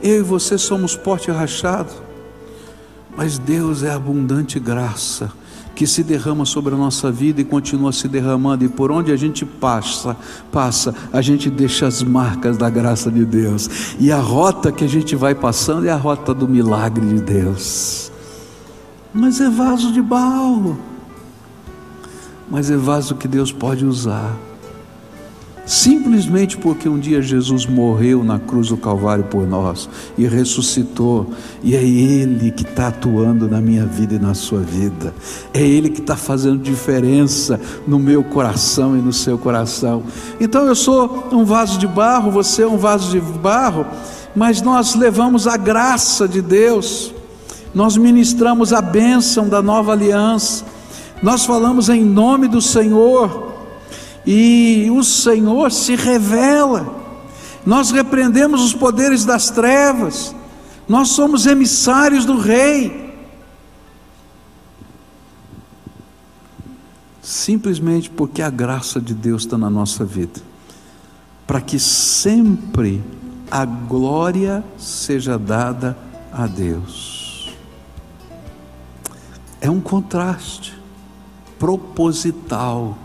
Eu 0.00 0.20
e 0.20 0.22
você 0.22 0.56
somos 0.56 0.94
porte 0.94 1.32
rachado, 1.32 2.05
mas 3.16 3.38
Deus 3.38 3.82
é 3.82 3.90
abundante 3.90 4.60
graça 4.60 5.32
que 5.74 5.86
se 5.86 6.02
derrama 6.02 6.46
sobre 6.46 6.74
a 6.74 6.78
nossa 6.78 7.12
vida 7.12 7.40
e 7.40 7.44
continua 7.44 7.92
se 7.92 8.08
derramando, 8.08 8.64
e 8.64 8.68
por 8.68 8.90
onde 8.90 9.12
a 9.12 9.16
gente 9.16 9.44
passa, 9.44 10.16
passa, 10.50 10.94
a 11.12 11.20
gente 11.20 11.50
deixa 11.50 11.86
as 11.86 12.02
marcas 12.02 12.56
da 12.56 12.70
graça 12.70 13.10
de 13.10 13.26
Deus. 13.26 13.94
E 14.00 14.10
a 14.10 14.18
rota 14.18 14.72
que 14.72 14.84
a 14.84 14.88
gente 14.88 15.14
vai 15.14 15.34
passando 15.34 15.86
é 15.86 15.90
a 15.90 15.96
rota 15.96 16.32
do 16.32 16.48
milagre 16.48 17.06
de 17.06 17.20
Deus. 17.20 18.10
Mas 19.12 19.38
é 19.38 19.50
vaso 19.50 19.92
de 19.92 20.00
barro. 20.00 20.78
Mas 22.50 22.70
é 22.70 22.76
vaso 22.76 23.14
que 23.14 23.28
Deus 23.28 23.52
pode 23.52 23.84
usar 23.84 24.34
simplesmente 25.66 26.56
porque 26.56 26.88
um 26.88 26.96
dia 26.96 27.20
Jesus 27.20 27.66
morreu 27.66 28.22
na 28.22 28.38
cruz 28.38 28.68
do 28.68 28.76
Calvário 28.76 29.24
por 29.24 29.44
nós 29.46 29.88
e 30.16 30.24
ressuscitou, 30.26 31.30
e 31.62 31.74
é 31.74 31.82
Ele 31.82 32.52
que 32.52 32.62
está 32.62 32.86
atuando 32.86 33.48
na 33.48 33.60
minha 33.60 33.84
vida 33.84 34.14
e 34.14 34.18
na 34.18 34.32
sua 34.32 34.60
vida, 34.60 35.12
é 35.52 35.60
Ele 35.60 35.90
que 35.90 36.00
está 36.00 36.16
fazendo 36.16 36.58
diferença 36.58 37.60
no 37.86 37.98
meu 37.98 38.22
coração 38.22 38.96
e 38.96 39.02
no 39.02 39.12
seu 39.12 39.36
coração. 39.36 40.04
Então 40.40 40.66
eu 40.66 40.76
sou 40.76 41.28
um 41.32 41.44
vaso 41.44 41.78
de 41.78 41.86
barro, 41.88 42.30
você 42.30 42.62
é 42.62 42.68
um 42.68 42.78
vaso 42.78 43.10
de 43.10 43.20
barro, 43.20 43.84
mas 44.36 44.62
nós 44.62 44.94
levamos 44.94 45.48
a 45.48 45.56
graça 45.56 46.28
de 46.28 46.40
Deus, 46.40 47.12
nós 47.74 47.96
ministramos 47.96 48.72
a 48.72 48.80
bênção 48.80 49.48
da 49.48 49.60
nova 49.60 49.90
aliança, 49.92 50.64
nós 51.20 51.44
falamos 51.44 51.88
em 51.88 52.04
nome 52.04 52.46
do 52.46 52.60
Senhor 52.60 53.55
e 54.26 54.88
o 54.90 55.04
Senhor 55.04 55.70
se 55.70 55.94
revela. 55.94 57.04
Nós 57.64 57.90
repreendemos 57.90 58.62
os 58.62 58.74
poderes 58.74 59.24
das 59.24 59.50
trevas, 59.50 60.34
nós 60.88 61.10
somos 61.10 61.46
emissários 61.46 62.24
do 62.24 62.38
Rei. 62.38 63.06
Simplesmente 67.22 68.08
porque 68.08 68.40
a 68.40 68.50
graça 68.50 69.00
de 69.00 69.14
Deus 69.14 69.42
está 69.42 69.58
na 69.58 69.70
nossa 69.70 70.04
vida, 70.04 70.40
para 71.46 71.60
que 71.60 71.78
sempre 71.78 73.02
a 73.50 73.64
glória 73.64 74.64
seja 74.78 75.38
dada 75.38 75.96
a 76.32 76.46
Deus. 76.46 77.52
É 79.60 79.68
um 79.68 79.80
contraste 79.80 80.76
proposital 81.58 82.96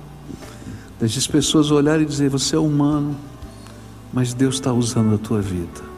As 1.01 1.27
pessoas 1.27 1.71
olharem 1.71 2.03
e 2.03 2.05
dizer: 2.05 2.29
você 2.29 2.55
é 2.55 2.59
humano, 2.59 3.15
mas 4.13 4.33
Deus 4.33 4.55
está 4.55 4.71
usando 4.71 5.15
a 5.15 5.17
tua 5.17 5.41
vida. 5.41 5.91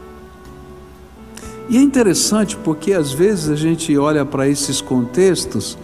E 1.68 1.76
é 1.76 1.80
interessante 1.80 2.56
porque 2.56 2.92
às 2.92 3.12
vezes 3.12 3.48
a 3.48 3.56
gente 3.56 3.96
olha 3.96 4.24
para 4.24 4.48
esses 4.48 4.80
contextos 4.80 5.78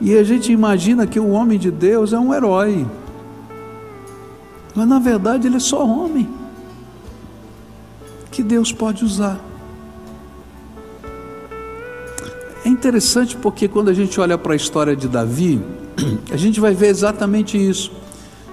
e 0.00 0.16
a 0.16 0.22
gente 0.22 0.52
imagina 0.52 1.06
que 1.06 1.18
o 1.18 1.30
homem 1.30 1.58
de 1.58 1.70
Deus 1.70 2.12
é 2.12 2.18
um 2.18 2.32
herói, 2.32 2.86
mas 4.74 4.86
na 4.86 4.98
verdade 4.98 5.46
ele 5.46 5.56
é 5.56 5.60
só 5.60 5.84
homem 5.84 6.28
que 8.30 8.42
Deus 8.42 8.72
pode 8.72 9.04
usar. 9.04 9.40
É 12.64 12.68
interessante 12.68 13.36
porque 13.36 13.68
quando 13.68 13.88
a 13.88 13.94
gente 13.94 14.20
olha 14.20 14.36
para 14.36 14.52
a 14.52 14.56
história 14.56 14.94
de 14.94 15.08
Davi, 15.08 15.60
a 16.30 16.36
gente 16.36 16.60
vai 16.60 16.74
ver 16.74 16.88
exatamente 16.88 17.56
isso. 17.56 17.92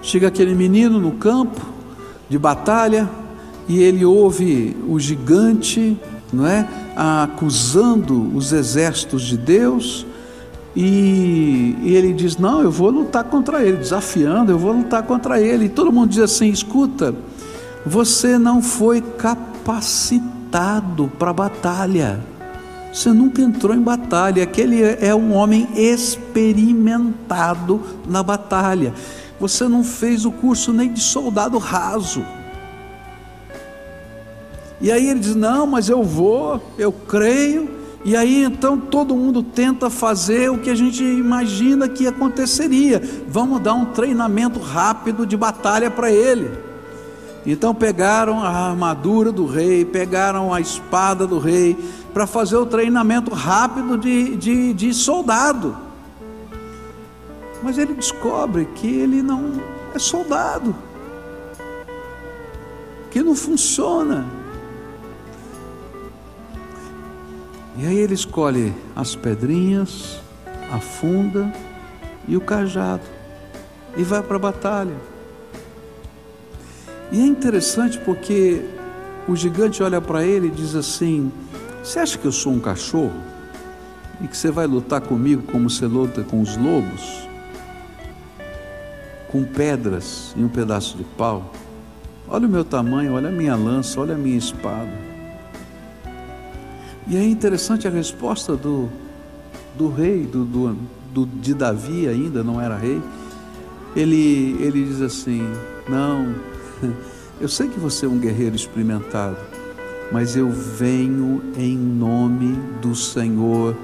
Chega 0.03 0.27
aquele 0.27 0.53
menino 0.53 0.99
no 0.99 1.13
campo 1.13 1.59
de 2.29 2.37
batalha 2.37 3.09
e 3.69 3.81
ele 3.81 4.03
ouve 4.03 4.75
o 4.87 4.99
gigante, 4.99 5.97
não 6.31 6.45
é, 6.45 6.67
acusando 6.93 8.35
os 8.35 8.51
exércitos 8.51 9.23
de 9.23 9.37
Deus. 9.37 10.05
E, 10.75 11.77
ele 11.85 12.11
diz: 12.11 12.35
Não, 12.35 12.61
eu 12.61 12.69
vou 12.69 12.89
lutar 12.89 13.23
contra 13.23 13.63
ele, 13.63 13.77
desafiando, 13.77 14.51
eu 14.51 14.59
vou 14.59 14.73
lutar 14.73 15.03
contra 15.03 15.39
ele. 15.39 15.65
E 15.65 15.69
todo 15.69 15.89
mundo 15.89 16.09
diz 16.09 16.19
assim: 16.19 16.49
Escuta, 16.49 17.15
você 17.85 18.37
não 18.37 18.61
foi 18.61 18.99
capacitado 18.99 21.09
para 21.17 21.31
batalha, 21.31 22.19
você 22.91 23.13
nunca 23.13 23.41
entrou 23.41 23.73
em 23.73 23.81
batalha. 23.81 24.43
Aquele 24.43 24.81
é 24.81 25.15
um 25.15 25.33
homem 25.33 25.69
experimentado 25.75 27.79
na 28.05 28.21
batalha. 28.21 28.93
Você 29.43 29.67
não 29.67 29.83
fez 29.83 30.23
o 30.23 30.31
curso 30.31 30.71
nem 30.71 30.93
de 30.93 31.01
soldado 31.01 31.57
raso. 31.57 32.25
E 34.79 34.89
aí 34.89 35.09
ele 35.09 35.19
diz: 35.19 35.35
Não, 35.35 35.67
mas 35.67 35.89
eu 35.89 36.01
vou, 36.01 36.63
eu 36.77 36.93
creio. 36.93 37.69
E 38.05 38.15
aí 38.15 38.41
então 38.41 38.79
todo 38.79 39.13
mundo 39.13 39.43
tenta 39.43 39.89
fazer 39.89 40.49
o 40.49 40.59
que 40.59 40.69
a 40.69 40.75
gente 40.75 41.03
imagina 41.03 41.89
que 41.89 42.07
aconteceria. 42.07 43.01
Vamos 43.27 43.59
dar 43.59 43.73
um 43.73 43.87
treinamento 43.87 44.61
rápido 44.61 45.25
de 45.25 45.35
batalha 45.35 45.91
para 45.91 46.09
ele. 46.09 46.49
Então 47.45 47.75
pegaram 47.75 48.41
a 48.41 48.47
armadura 48.47 49.29
do 49.29 49.45
rei, 49.45 49.83
pegaram 49.83 50.53
a 50.53 50.61
espada 50.61 51.27
do 51.27 51.37
rei, 51.37 51.77
para 52.13 52.25
fazer 52.25 52.55
o 52.55 52.65
treinamento 52.65 53.33
rápido 53.33 53.97
de, 53.97 54.37
de, 54.37 54.73
de 54.73 54.93
soldado. 54.93 55.82
Mas 57.63 57.77
ele 57.77 57.93
descobre 57.93 58.65
que 58.75 58.87
ele 58.87 59.23
não 59.23 59.53
é 59.95 59.99
soldado, 59.99 60.75
que 63.09 63.23
não 63.23 63.33
funciona. 63.33 64.25
E 67.77 67.87
aí 67.87 67.97
ele 67.97 68.13
escolhe 68.13 68.73
as 68.95 69.15
pedrinhas, 69.15 70.19
a 70.71 70.79
funda 70.79 71.51
e 72.27 72.37
o 72.37 72.41
cajado 72.41 73.03
e 73.95 74.03
vai 74.03 74.21
para 74.21 74.35
a 74.35 74.39
batalha. 74.39 74.95
E 77.11 77.21
é 77.21 77.25
interessante 77.25 77.99
porque 77.99 78.61
o 79.27 79.35
gigante 79.35 79.83
olha 79.83 80.01
para 80.01 80.25
ele 80.25 80.47
e 80.47 80.51
diz 80.51 80.75
assim: 80.75 81.31
Você 81.83 81.99
acha 81.99 82.17
que 82.17 82.25
eu 82.25 82.31
sou 82.31 82.53
um 82.53 82.59
cachorro? 82.59 83.13
E 84.21 84.27
que 84.27 84.37
você 84.37 84.51
vai 84.51 84.65
lutar 84.65 85.01
comigo 85.01 85.43
como 85.51 85.69
você 85.69 85.85
luta 85.85 86.23
com 86.23 86.41
os 86.41 86.55
lobos? 86.55 87.22
Com 89.33 89.43
pedras 89.43 90.31
e 90.37 90.43
um 90.43 90.47
pedaço 90.47 90.95
de 90.95 91.03
pau. 91.03 91.51
Olha 92.27 92.47
o 92.47 92.49
meu 92.49 92.63
tamanho, 92.63 93.13
olha 93.13 93.29
a 93.29 93.31
minha 93.31 93.55
lança, 93.55 93.99
olha 93.99 94.13
a 94.13 94.17
minha 94.17 94.37
espada. 94.37 94.93
E 97.07 97.17
é 97.17 97.25
interessante 97.25 97.87
a 97.87 97.91
resposta 97.91 98.55
do, 98.55 98.87
do 99.75 99.89
rei, 99.89 100.23
do, 100.23 100.45
do, 100.45 100.77
do, 101.11 101.25
de 101.25 101.55
Davi 101.55 102.07
ainda, 102.07 102.43
não 102.43 102.61
era 102.61 102.77
rei. 102.77 103.01
Ele, 103.95 104.55
ele 104.61 104.85
diz 104.85 105.01
assim: 105.01 105.41
Não, 105.89 106.35
eu 107.41 107.49
sei 107.49 107.67
que 107.67 107.79
você 107.79 108.05
é 108.05 108.09
um 108.09 108.19
guerreiro 108.19 108.55
experimentado, 108.55 109.37
mas 110.11 110.37
eu 110.37 110.51
venho 110.51 111.41
em 111.57 111.75
nome 111.75 112.53
do 112.83 112.95
Senhor 112.95 113.75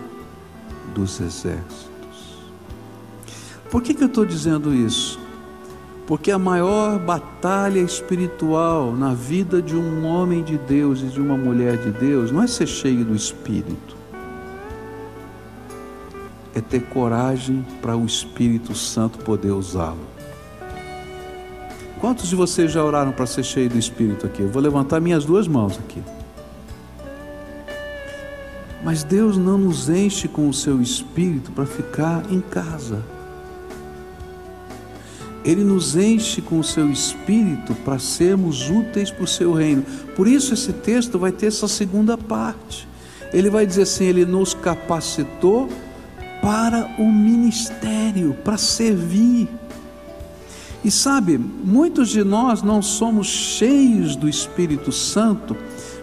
dos 0.93 1.19
Exércitos. 1.19 1.89
Por 3.71 3.81
que, 3.81 3.95
que 3.95 4.03
eu 4.03 4.07
estou 4.07 4.25
dizendo 4.25 4.73
isso? 4.73 5.18
Porque 6.09 6.31
a 6.31 6.39
maior 6.39 6.97
batalha 6.97 7.81
espiritual 7.81 8.91
na 8.91 9.13
vida 9.13 9.61
de 9.61 9.75
um 9.75 10.07
homem 10.07 10.43
de 10.43 10.57
Deus 10.57 11.01
e 11.01 11.05
de 11.05 11.21
uma 11.21 11.37
mulher 11.37 11.77
de 11.77 11.91
Deus 11.91 12.31
não 12.31 12.41
é 12.41 12.47
ser 12.47 12.65
cheio 12.65 13.05
do 13.05 13.15
Espírito, 13.15 13.95
é 16.55 16.59
ter 16.61 16.81
coragem 16.85 17.63
para 17.79 17.95
o 17.95 18.07
Espírito 18.07 18.73
Santo 18.73 19.19
poder 19.19 19.51
usá-lo. 19.51 19.99
Quantos 22.01 22.27
de 22.27 22.35
vocês 22.35 22.71
já 22.71 22.83
oraram 22.83 23.11
para 23.11 23.27
ser 23.27 23.43
cheio 23.43 23.69
do 23.69 23.77
Espírito 23.77 24.25
aqui? 24.25 24.41
Eu 24.41 24.49
vou 24.49 24.63
levantar 24.63 24.99
minhas 24.99 25.23
duas 25.23 25.47
mãos 25.47 25.77
aqui. 25.77 26.01
Mas 28.83 29.03
Deus 29.03 29.37
não 29.37 29.59
nos 29.59 29.89
enche 29.89 30.27
com 30.27 30.49
o 30.49 30.53
seu 30.55 30.81
Espírito 30.81 31.51
para 31.51 31.67
ficar 31.67 32.23
em 32.31 32.41
casa. 32.41 33.18
Ele 35.49 35.63
nos 35.63 35.95
enche 35.95 36.43
com 36.43 36.59
o 36.59 36.63
seu 36.63 36.91
espírito 36.91 37.73
para 37.73 37.97
sermos 37.97 38.69
úteis 38.69 39.09
para 39.09 39.23
o 39.23 39.27
seu 39.27 39.51
reino. 39.51 39.83
Por 40.15 40.27
isso, 40.27 40.53
esse 40.53 40.71
texto 40.71 41.17
vai 41.17 41.31
ter 41.31 41.47
essa 41.47 41.67
segunda 41.67 42.15
parte. 42.15 42.87
Ele 43.33 43.49
vai 43.49 43.65
dizer 43.65 43.81
assim: 43.81 44.05
Ele 44.05 44.25
nos 44.25 44.53
capacitou 44.53 45.67
para 46.39 46.87
o 46.99 47.11
ministério, 47.11 48.37
para 48.43 48.57
servir. 48.57 49.49
E 50.85 50.91
sabe, 50.91 51.37
muitos 51.37 52.09
de 52.09 52.23
nós 52.23 52.61
não 52.61 52.79
somos 52.79 53.25
cheios 53.25 54.15
do 54.15 54.29
Espírito 54.29 54.91
Santo 54.91 55.57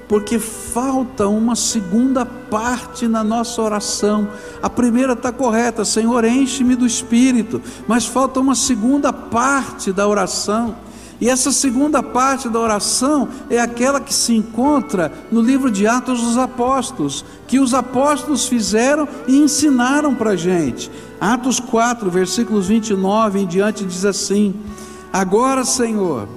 porque 0.09 0.39
falta 0.39 1.27
uma 1.27 1.57
segunda 1.57 2.25
parte 2.25 3.09
na 3.09 3.25
nossa 3.25 3.61
oração. 3.61 4.29
A 4.63 4.71
primeira 4.71 5.15
está 5.15 5.33
correta, 5.33 5.85
Senhor, 5.85 6.25
enche-me 6.25 6.77
do 6.77 6.87
Espírito, 6.87 7.61
mas 7.89 8.07
falta 8.07 8.41
uma 8.41 8.55
segunda 8.55 9.13
parte 9.13 9.93
da 9.93 10.07
oração. 10.07 10.77
E 11.19 11.31
essa 11.31 11.51
segunda 11.51 12.03
parte 12.03 12.49
da 12.49 12.61
oração 12.61 13.29
é 13.49 13.59
aquela 13.59 14.01
que 14.01 14.13
se 14.13 14.35
encontra 14.35 15.11
no 15.33 15.41
livro 15.41 15.71
de 15.71 15.87
Atos 15.87 16.21
dos 16.21 16.37
Apóstolos, 16.37 17.25
que 17.49 17.59
os 17.59 17.73
apóstolos 17.73 18.47
fizeram 18.47 19.09
e 19.27 19.39
ensinaram 19.39 20.15
para 20.15 20.33
a 20.33 20.37
gente. 20.37 20.91
Atos 21.19 21.59
4, 21.59 22.11
versículos 22.11 22.69
29 22.69 23.41
em 23.41 23.47
diante, 23.47 23.83
diz 23.83 24.05
assim: 24.05 24.55
Agora, 25.11 25.65
Senhor, 25.65 26.29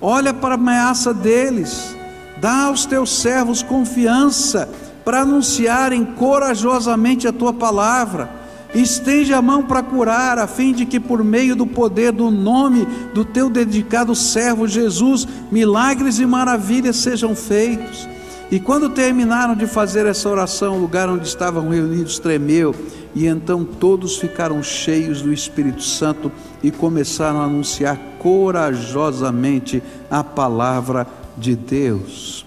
olha 0.00 0.32
para 0.32 0.54
a 0.54 0.54
ameaça 0.54 1.12
deles 1.12 1.96
Dá 2.42 2.64
aos 2.64 2.84
teus 2.84 3.20
servos 3.20 3.62
confiança 3.62 4.68
para 5.04 5.20
anunciarem 5.20 6.04
corajosamente 6.04 7.28
a 7.28 7.32
tua 7.32 7.52
palavra. 7.52 8.28
Estende 8.74 9.32
a 9.32 9.40
mão 9.40 9.62
para 9.62 9.80
curar, 9.80 10.40
a 10.40 10.48
fim 10.48 10.72
de 10.72 10.84
que, 10.84 10.98
por 10.98 11.22
meio 11.22 11.54
do 11.54 11.68
poder 11.68 12.10
do 12.10 12.32
nome 12.32 12.84
do 13.14 13.24
teu 13.24 13.48
dedicado 13.48 14.12
servo 14.16 14.66
Jesus, 14.66 15.24
milagres 15.52 16.18
e 16.18 16.26
maravilhas 16.26 16.96
sejam 16.96 17.36
feitos. 17.36 18.08
E 18.50 18.58
quando 18.58 18.90
terminaram 18.90 19.54
de 19.54 19.68
fazer 19.68 20.04
essa 20.04 20.28
oração, 20.28 20.78
o 20.78 20.80
lugar 20.80 21.08
onde 21.08 21.28
estavam 21.28 21.68
reunidos 21.68 22.18
tremeu, 22.18 22.74
e 23.14 23.24
então 23.24 23.64
todos 23.64 24.16
ficaram 24.16 24.60
cheios 24.64 25.22
do 25.22 25.32
Espírito 25.32 25.82
Santo 25.84 26.32
e 26.60 26.72
começaram 26.72 27.40
a 27.40 27.44
anunciar 27.44 27.96
corajosamente 28.18 29.80
a 30.10 30.24
palavra 30.24 31.06
de 31.36 31.56
Deus. 31.56 32.46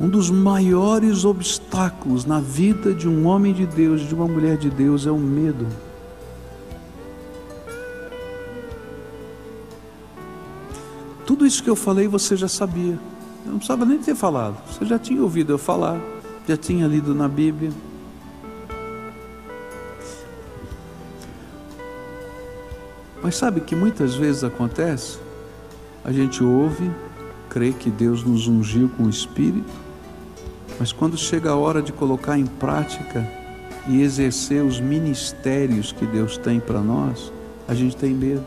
Um 0.00 0.08
dos 0.08 0.30
maiores 0.30 1.24
obstáculos 1.24 2.24
na 2.24 2.40
vida 2.40 2.94
de 2.94 3.06
um 3.06 3.26
homem 3.26 3.52
de 3.52 3.66
Deus, 3.66 4.00
de 4.00 4.14
uma 4.14 4.26
mulher 4.26 4.56
de 4.56 4.70
Deus, 4.70 5.06
é 5.06 5.10
o 5.10 5.18
medo. 5.18 5.66
Tudo 11.26 11.46
isso 11.46 11.62
que 11.62 11.70
eu 11.70 11.76
falei 11.76 12.08
você 12.08 12.34
já 12.34 12.48
sabia. 12.48 12.98
Eu 13.44 13.52
não 13.52 13.58
precisava 13.58 13.84
nem 13.84 13.98
ter 13.98 14.14
falado. 14.14 14.56
Você 14.66 14.84
já 14.84 14.98
tinha 14.98 15.22
ouvido 15.22 15.52
eu 15.52 15.58
falar, 15.58 16.00
já 16.46 16.56
tinha 16.56 16.86
lido 16.86 17.14
na 17.14 17.28
Bíblia. 17.28 17.70
Mas 23.22 23.36
sabe 23.36 23.60
que 23.60 23.76
muitas 23.76 24.14
vezes 24.14 24.42
acontece? 24.42 25.18
A 26.02 26.10
gente 26.10 26.42
ouve, 26.42 26.90
crê 27.50 27.72
que 27.72 27.90
Deus 27.90 28.22
nos 28.24 28.46
ungiu 28.46 28.88
com 28.96 29.02
o 29.02 29.10
Espírito, 29.10 29.68
mas 30.78 30.92
quando 30.92 31.18
chega 31.18 31.50
a 31.50 31.56
hora 31.56 31.82
de 31.82 31.92
colocar 31.92 32.38
em 32.38 32.46
prática 32.46 33.28
e 33.88 34.00
exercer 34.00 34.64
os 34.64 34.80
ministérios 34.80 35.92
que 35.92 36.06
Deus 36.06 36.38
tem 36.38 36.60
para 36.60 36.80
nós, 36.80 37.32
a 37.66 37.74
gente 37.74 37.96
tem 37.96 38.14
medo. 38.14 38.44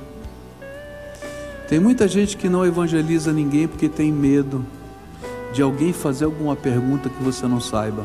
Tem 1.68 1.80
muita 1.80 2.08
gente 2.08 2.38
que 2.38 2.48
não 2.48 2.66
evangeliza 2.66 3.34
ninguém 3.34 3.68
porque 3.68 3.90
tem 3.90 4.12
medo 4.12 4.66
de 5.54 5.62
alguém 5.62 5.92
fazer 5.92 6.26
alguma 6.26 6.56
pergunta 6.56 7.10
que 7.10 7.22
você 7.22 7.46
não 7.46 7.60
saiba. 7.60 8.04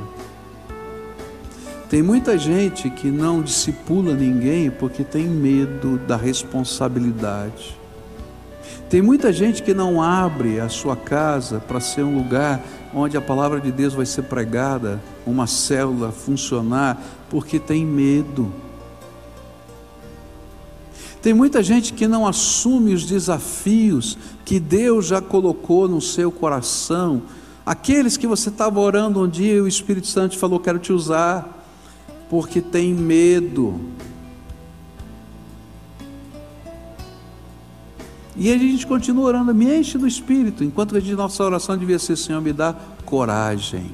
Tem 1.88 2.02
muita 2.02 2.37
gente 2.37 2.90
que 2.90 3.11
não 3.11 3.40
discipula 3.40 4.14
ninguém 4.14 4.70
porque 4.70 5.02
tem 5.02 5.24
medo 5.26 5.96
da 6.06 6.16
responsabilidade. 6.16 7.77
Tem 8.90 9.03
muita 9.03 9.31
gente 9.33 9.62
que 9.62 9.74
não 9.74 10.01
abre 10.03 10.61
a 10.61 10.68
sua 10.70 10.96
casa 10.96 11.61
para 11.61 11.79
ser 11.79 12.03
um 12.03 12.16
lugar 12.16 12.64
onde 12.94 13.18
a 13.18 13.20
palavra 13.20 13.61
de 13.61 13.70
Deus 13.70 13.92
vai 13.92 14.07
ser 14.07 14.22
pregada, 14.22 14.98
uma 15.27 15.46
célula 15.46 16.11
funcionar, 16.11 16.98
porque 17.29 17.59
tem 17.59 17.85
medo. 17.85 18.51
Tem 21.20 21.35
muita 21.35 21.62
gente 21.62 21.92
que 21.92 22.09
não 22.09 22.27
assume 22.27 22.94
os 22.94 23.05
desafios 23.05 24.16
que 24.42 24.59
Deus 24.59 25.07
já 25.07 25.20
colocou 25.20 25.87
no 25.87 26.01
seu 26.01 26.33
coração, 26.33 27.22
aqueles 27.66 28.16
que 28.16 28.27
você 28.27 28.48
estava 28.48 28.81
orando 28.81 29.22
um 29.22 29.29
dia 29.29 29.55
e 29.55 29.61
o 29.61 29.68
Espírito 29.68 30.07
Santo 30.07 30.38
falou: 30.38 30.59
Quero 30.59 30.79
te 30.79 30.94
usar, 30.94 31.66
porque 32.31 32.62
tem 32.62 32.94
medo. 32.94 33.79
E 38.38 38.53
a 38.53 38.57
gente 38.57 38.87
continua 38.87 39.24
orando, 39.24 39.53
me 39.53 39.77
enche 39.77 39.98
do 39.98 40.07
Espírito, 40.07 40.62
enquanto 40.62 40.96
a 40.96 41.01
gente, 41.01 41.14
nossa 41.14 41.42
oração 41.42 41.77
devia 41.77 41.98
ser, 41.98 42.16
Senhor, 42.16 42.40
me 42.40 42.53
dá 42.53 42.72
coragem 43.05 43.90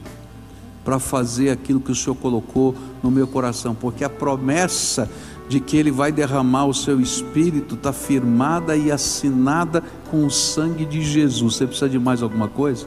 para 0.85 0.99
fazer 0.99 1.49
aquilo 1.49 1.81
que 1.81 1.91
o 1.91 1.95
Senhor 1.95 2.15
colocou 2.15 2.75
no 3.03 3.11
meu 3.11 3.27
coração, 3.27 3.75
porque 3.75 4.05
a 4.05 4.11
promessa 4.11 5.11
de 5.49 5.61
que 5.61 5.79
Ele 5.79 5.91
vai 5.91 6.13
derramar 6.13 6.67
o 6.67 6.75
seu 6.75 7.01
Espírito 7.01 7.75
está 7.75 7.91
firmada 7.91 8.77
e 8.77 8.93
assinada 8.93 9.83
com 10.11 10.27
o 10.27 10.31
sangue 10.31 10.85
de 10.85 11.01
Jesus. 11.01 11.55
Você 11.55 11.67
precisa 11.67 11.89
de 11.89 11.99
mais 11.99 12.23
alguma 12.23 12.47
coisa? 12.47 12.87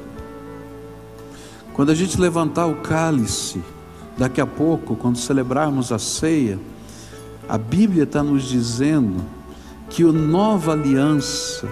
Quando 1.74 1.89
a 1.89 1.96
gente 1.96 2.22
levantar 2.22 2.67
o 2.67 2.76
cálice, 2.76 3.63
daqui 4.15 4.39
a 4.39 4.46
pouco, 4.46 4.96
quando 4.96 5.17
celebrarmos 5.17 5.91
a 5.91 5.98
ceia, 5.98 6.60
a 7.50 7.58
Bíblia 7.58 8.04
está 8.04 8.22
nos 8.22 8.43
dizendo 8.43 9.37
que 9.89 10.04
a 10.04 10.12
nova 10.12 10.73
aliança 10.73 11.67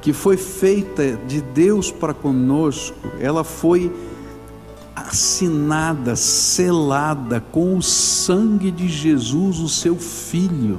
que 0.00 0.12
foi 0.12 0.36
feita 0.36 1.18
de 1.26 1.42
Deus 1.42 1.90
para 1.90 2.14
conosco, 2.14 2.96
ela 3.20 3.44
foi 3.44 3.92
assinada, 4.94 6.16
selada 6.16 7.40
com 7.52 7.76
o 7.76 7.82
sangue 7.82 8.70
de 8.70 8.88
Jesus, 8.88 9.58
o 9.58 9.68
seu 9.68 9.96
filho. 9.96 10.78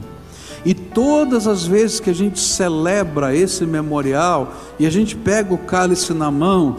E 0.65 0.73
todas 0.73 1.47
as 1.47 1.65
vezes 1.65 1.99
que 1.99 2.09
a 2.09 2.13
gente 2.13 2.39
celebra 2.39 3.35
esse 3.35 3.65
memorial 3.65 4.53
e 4.79 4.85
a 4.85 4.89
gente 4.89 5.15
pega 5.15 5.53
o 5.53 5.57
cálice 5.57 6.13
na 6.13 6.29
mão, 6.29 6.77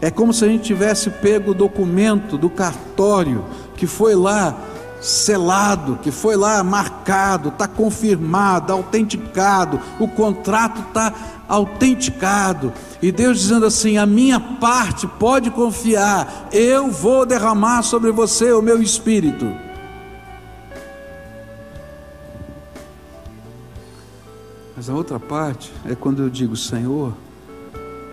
é 0.00 0.10
como 0.10 0.32
se 0.32 0.44
a 0.44 0.48
gente 0.48 0.64
tivesse 0.64 1.10
pego 1.10 1.50
o 1.50 1.54
documento 1.54 2.36
do 2.36 2.50
cartório 2.50 3.44
que 3.76 3.86
foi 3.86 4.14
lá 4.14 4.56
selado, 5.04 5.98
que 6.02 6.10
foi 6.10 6.34
lá 6.34 6.64
marcado, 6.64 7.50
está 7.50 7.68
confirmado, 7.68 8.72
autenticado, 8.72 9.78
o 10.00 10.08
contrato 10.08 10.80
está 10.80 11.12
autenticado. 11.46 12.72
E 13.02 13.12
Deus 13.12 13.38
dizendo 13.38 13.66
assim: 13.66 13.98
a 13.98 14.06
minha 14.06 14.40
parte 14.40 15.06
pode 15.06 15.50
confiar, 15.50 16.48
eu 16.50 16.90
vou 16.90 17.26
derramar 17.26 17.82
sobre 17.82 18.10
você 18.10 18.50
o 18.52 18.62
meu 18.62 18.80
espírito. 18.80 19.46
Mas 24.74 24.88
a 24.88 24.94
outra 24.94 25.20
parte 25.20 25.70
é 25.84 25.94
quando 25.94 26.22
eu 26.22 26.30
digo: 26.30 26.56
Senhor, 26.56 27.12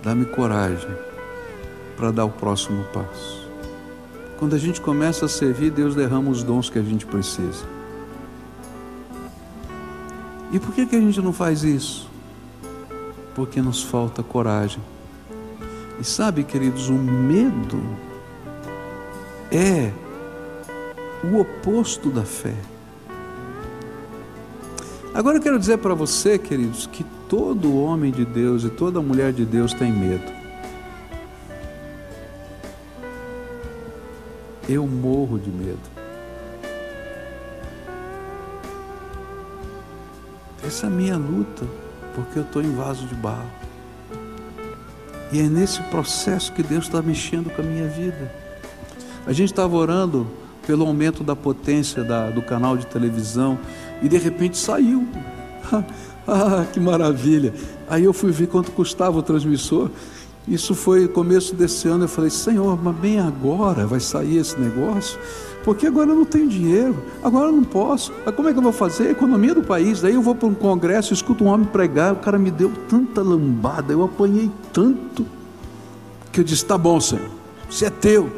dá-me 0.02 0.26
coragem 0.26 0.90
para 1.96 2.10
dar 2.10 2.26
o 2.26 2.30
próximo 2.30 2.84
passo. 2.92 3.41
Quando 4.42 4.56
a 4.56 4.58
gente 4.58 4.80
começa 4.80 5.26
a 5.26 5.28
servir, 5.28 5.70
Deus 5.70 5.94
derrama 5.94 6.28
os 6.28 6.42
dons 6.42 6.68
que 6.68 6.76
a 6.76 6.82
gente 6.82 7.06
precisa. 7.06 7.64
E 10.50 10.58
por 10.58 10.74
que, 10.74 10.84
que 10.84 10.96
a 10.96 11.00
gente 11.00 11.22
não 11.22 11.32
faz 11.32 11.62
isso? 11.62 12.10
Porque 13.36 13.62
nos 13.62 13.84
falta 13.84 14.20
coragem. 14.20 14.82
E 16.00 16.02
sabe, 16.02 16.42
queridos, 16.42 16.88
o 16.88 16.94
medo 16.94 17.80
é 19.48 19.92
o 21.22 21.38
oposto 21.38 22.10
da 22.10 22.24
fé. 22.24 22.56
Agora 25.14 25.36
eu 25.36 25.40
quero 25.40 25.56
dizer 25.56 25.78
para 25.78 25.94
você, 25.94 26.36
queridos, 26.36 26.88
que 26.88 27.04
todo 27.28 27.76
homem 27.76 28.10
de 28.10 28.24
Deus 28.24 28.64
e 28.64 28.70
toda 28.70 29.00
mulher 29.00 29.32
de 29.32 29.44
Deus 29.44 29.72
tem 29.72 29.92
medo. 29.92 30.41
Eu 34.68 34.86
morro 34.86 35.38
de 35.38 35.50
medo. 35.50 35.80
Essa 40.64 40.86
é 40.86 40.88
a 40.88 40.90
minha 40.92 41.16
luta, 41.16 41.66
porque 42.14 42.38
eu 42.38 42.42
estou 42.42 42.62
em 42.62 42.72
vaso 42.74 43.06
de 43.06 43.14
barro. 43.14 43.50
E 45.32 45.40
é 45.40 45.48
nesse 45.48 45.82
processo 45.84 46.52
que 46.52 46.62
Deus 46.62 46.84
está 46.84 47.02
mexendo 47.02 47.50
com 47.50 47.62
a 47.62 47.64
minha 47.64 47.88
vida. 47.88 48.32
A 49.26 49.32
gente 49.32 49.50
estava 49.50 49.74
orando 49.76 50.26
pelo 50.66 50.86
aumento 50.86 51.24
da 51.24 51.34
potência 51.34 52.04
da, 52.04 52.30
do 52.30 52.42
canal 52.42 52.76
de 52.76 52.86
televisão 52.86 53.58
e 54.02 54.08
de 54.08 54.18
repente 54.18 54.56
saiu. 54.56 55.06
ah, 56.26 56.64
que 56.72 56.78
maravilha! 56.78 57.52
Aí 57.88 58.04
eu 58.04 58.12
fui 58.12 58.30
ver 58.30 58.46
quanto 58.46 58.70
custava 58.70 59.18
o 59.18 59.22
transmissor. 59.22 59.90
Isso 60.46 60.74
foi 60.74 61.06
começo 61.06 61.54
desse 61.54 61.86
ano. 61.88 62.04
Eu 62.04 62.08
falei, 62.08 62.30
Senhor, 62.30 62.78
mas 62.82 62.96
bem 62.96 63.20
agora 63.20 63.86
vai 63.86 64.00
sair 64.00 64.38
esse 64.38 64.58
negócio? 64.58 65.18
Porque 65.64 65.86
agora 65.86 66.10
eu 66.10 66.16
não 66.16 66.24
tenho 66.24 66.48
dinheiro, 66.48 66.96
agora 67.22 67.46
eu 67.46 67.52
não 67.52 67.62
posso. 67.62 68.12
Mas 68.26 68.34
como 68.34 68.48
é 68.48 68.52
que 68.52 68.58
eu 68.58 68.62
vou 68.62 68.72
fazer? 68.72 69.08
A 69.08 69.10
economia 69.12 69.54
do 69.54 69.62
país. 69.62 70.00
Daí 70.00 70.14
eu 70.14 70.22
vou 70.22 70.34
para 70.34 70.48
um 70.48 70.54
congresso, 70.54 71.14
escuto 71.14 71.44
um 71.44 71.46
homem 71.46 71.66
pregar, 71.66 72.12
o 72.12 72.16
cara 72.16 72.38
me 72.38 72.50
deu 72.50 72.72
tanta 72.88 73.22
lambada, 73.22 73.92
eu 73.92 74.02
apanhei 74.02 74.50
tanto, 74.72 75.24
que 76.32 76.40
eu 76.40 76.44
disse: 76.44 76.64
tá 76.64 76.76
bom, 76.76 77.00
Senhor, 77.00 77.30
se 77.70 77.84
é 77.84 77.90
teu. 77.90 78.30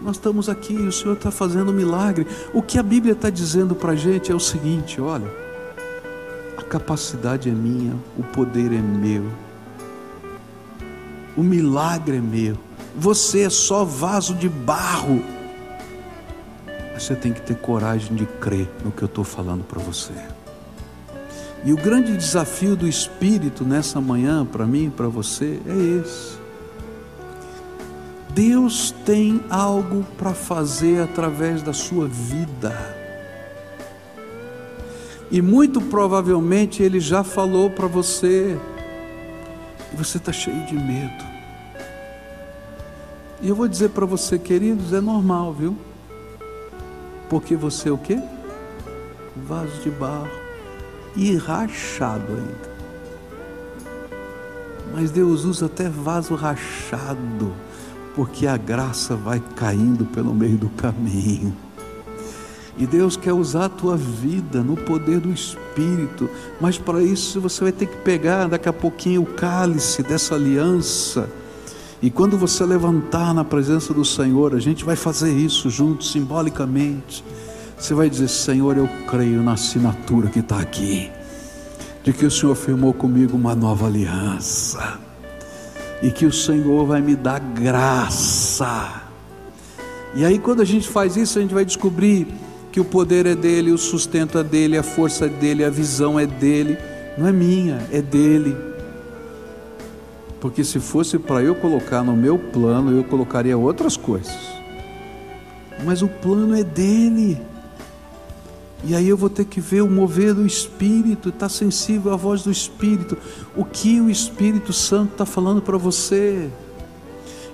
Nós 0.00 0.14
estamos 0.14 0.48
aqui, 0.48 0.74
o 0.74 0.92
Senhor 0.92 1.14
está 1.14 1.32
fazendo 1.32 1.72
um 1.72 1.74
milagre. 1.74 2.24
O 2.54 2.62
que 2.62 2.78
a 2.78 2.82
Bíblia 2.84 3.14
está 3.14 3.28
dizendo 3.28 3.74
para 3.74 3.92
a 3.92 3.96
gente 3.96 4.30
é 4.30 4.34
o 4.34 4.38
seguinte: 4.38 5.00
olha, 5.00 5.28
a 6.56 6.62
capacidade 6.62 7.48
é 7.48 7.52
minha, 7.52 7.96
o 8.16 8.22
poder 8.22 8.72
é 8.72 8.80
meu, 8.80 9.24
o 11.38 11.42
milagre 11.42 12.16
é 12.18 12.20
meu. 12.20 12.58
Você 12.94 13.42
é 13.42 13.50
só 13.50 13.84
vaso 13.84 14.34
de 14.34 14.48
barro 14.48 15.22
você 16.98 17.14
tem 17.14 17.32
que 17.32 17.40
ter 17.40 17.54
coragem 17.56 18.16
de 18.16 18.26
crer 18.26 18.68
no 18.84 18.90
que 18.90 19.02
eu 19.02 19.06
estou 19.06 19.22
falando 19.22 19.62
para 19.62 19.80
você. 19.80 20.12
E 21.64 21.72
o 21.72 21.76
grande 21.76 22.16
desafio 22.16 22.74
do 22.74 22.88
Espírito 22.88 23.64
nessa 23.64 24.00
manhã, 24.00 24.44
para 24.44 24.66
mim 24.66 24.86
e 24.86 24.90
para 24.90 25.06
você, 25.06 25.60
é 25.66 26.00
esse. 26.00 26.38
Deus 28.30 28.92
tem 29.04 29.40
algo 29.48 30.04
para 30.16 30.34
fazer 30.34 31.02
através 31.02 31.62
da 31.62 31.72
sua 31.72 32.06
vida. 32.06 32.96
E 35.30 35.40
muito 35.40 35.80
provavelmente 35.80 36.82
Ele 36.82 37.00
já 37.00 37.22
falou 37.22 37.70
para 37.70 37.86
você, 37.86 38.58
e 39.92 39.96
você 39.96 40.18
está 40.18 40.32
cheio 40.32 40.64
de 40.66 40.74
medo. 40.74 41.27
E 43.40 43.48
eu 43.48 43.54
vou 43.54 43.68
dizer 43.68 43.90
para 43.90 44.04
você, 44.04 44.36
queridos, 44.36 44.92
é 44.92 45.00
normal, 45.00 45.52
viu? 45.52 45.76
Porque 47.30 47.54
você 47.54 47.88
é 47.88 47.92
o 47.92 47.98
quê? 47.98 48.18
Vaso 49.46 49.80
de 49.80 49.90
barro 49.90 50.28
e 51.14 51.36
rachado 51.36 52.32
ainda. 52.32 52.68
Mas 54.92 55.12
Deus 55.12 55.44
usa 55.44 55.66
até 55.66 55.88
vaso 55.88 56.34
rachado, 56.34 57.54
porque 58.16 58.44
a 58.46 58.56
graça 58.56 59.14
vai 59.14 59.40
caindo 59.54 60.04
pelo 60.06 60.34
meio 60.34 60.56
do 60.56 60.68
caminho. 60.70 61.54
E 62.76 62.86
Deus 62.86 63.16
quer 63.16 63.32
usar 63.32 63.66
a 63.66 63.68
tua 63.68 63.96
vida 63.96 64.62
no 64.62 64.76
poder 64.76 65.20
do 65.20 65.30
Espírito, 65.30 66.28
mas 66.60 66.76
para 66.76 67.02
isso 67.02 67.40
você 67.40 67.62
vai 67.62 67.72
ter 67.72 67.86
que 67.86 67.96
pegar 67.98 68.48
daqui 68.48 68.68
a 68.68 68.72
pouquinho 68.72 69.22
o 69.22 69.26
cálice 69.26 70.02
dessa 70.02 70.34
aliança 70.34 71.28
e 72.00 72.10
quando 72.10 72.38
você 72.38 72.64
levantar 72.64 73.34
na 73.34 73.44
presença 73.44 73.92
do 73.92 74.04
Senhor, 74.04 74.54
a 74.54 74.60
gente 74.60 74.84
vai 74.84 74.94
fazer 74.94 75.32
isso 75.32 75.68
junto, 75.68 76.04
simbolicamente. 76.04 77.24
Você 77.76 77.92
vai 77.92 78.08
dizer: 78.08 78.28
Senhor, 78.28 78.76
eu 78.76 78.88
creio 79.08 79.42
na 79.42 79.52
assinatura 79.52 80.28
que 80.28 80.38
está 80.38 80.60
aqui, 80.60 81.10
de 82.04 82.12
que 82.12 82.24
o 82.24 82.30
Senhor 82.30 82.54
firmou 82.54 82.92
comigo 82.92 83.36
uma 83.36 83.54
nova 83.54 83.86
aliança, 83.86 84.98
e 86.00 86.10
que 86.10 86.24
o 86.24 86.32
Senhor 86.32 86.86
vai 86.86 87.00
me 87.00 87.16
dar 87.16 87.40
graça. 87.40 89.02
E 90.14 90.24
aí, 90.24 90.38
quando 90.38 90.62
a 90.62 90.64
gente 90.64 90.88
faz 90.88 91.16
isso, 91.16 91.38
a 91.38 91.42
gente 91.42 91.54
vai 91.54 91.64
descobrir 91.64 92.28
que 92.70 92.78
o 92.78 92.84
poder 92.84 93.26
é 93.26 93.34
dele, 93.34 93.72
o 93.72 93.78
sustento 93.78 94.38
é 94.38 94.44
dele, 94.44 94.78
a 94.78 94.84
força 94.84 95.26
é 95.26 95.28
dele, 95.28 95.64
a 95.64 95.70
visão 95.70 96.18
é 96.18 96.26
dele, 96.26 96.78
não 97.16 97.26
é 97.26 97.32
minha, 97.32 97.84
é 97.90 98.00
dele. 98.00 98.56
Porque 100.40 100.62
se 100.62 100.78
fosse 100.78 101.18
para 101.18 101.42
eu 101.42 101.54
colocar 101.54 102.02
no 102.02 102.16
meu 102.16 102.38
plano, 102.38 102.96
eu 102.96 103.02
colocaria 103.04 103.56
outras 103.56 103.96
coisas. 103.96 104.36
Mas 105.84 106.02
o 106.02 106.08
plano 106.08 106.54
é 106.54 106.62
dele. 106.62 107.40
E 108.84 108.94
aí 108.94 109.08
eu 109.08 109.16
vou 109.16 109.28
ter 109.28 109.44
que 109.44 109.60
ver 109.60 109.82
o 109.82 109.90
mover 109.90 110.34
do 110.34 110.46
Espírito, 110.46 111.30
estar 111.30 111.40
tá 111.40 111.48
sensível 111.48 112.12
à 112.12 112.16
voz 112.16 112.42
do 112.42 112.50
Espírito, 112.50 113.18
o 113.56 113.64
que 113.64 114.00
o 114.00 114.08
Espírito 114.08 114.72
Santo 114.72 115.12
está 115.12 115.26
falando 115.26 115.60
para 115.60 115.76
você. 115.76 116.48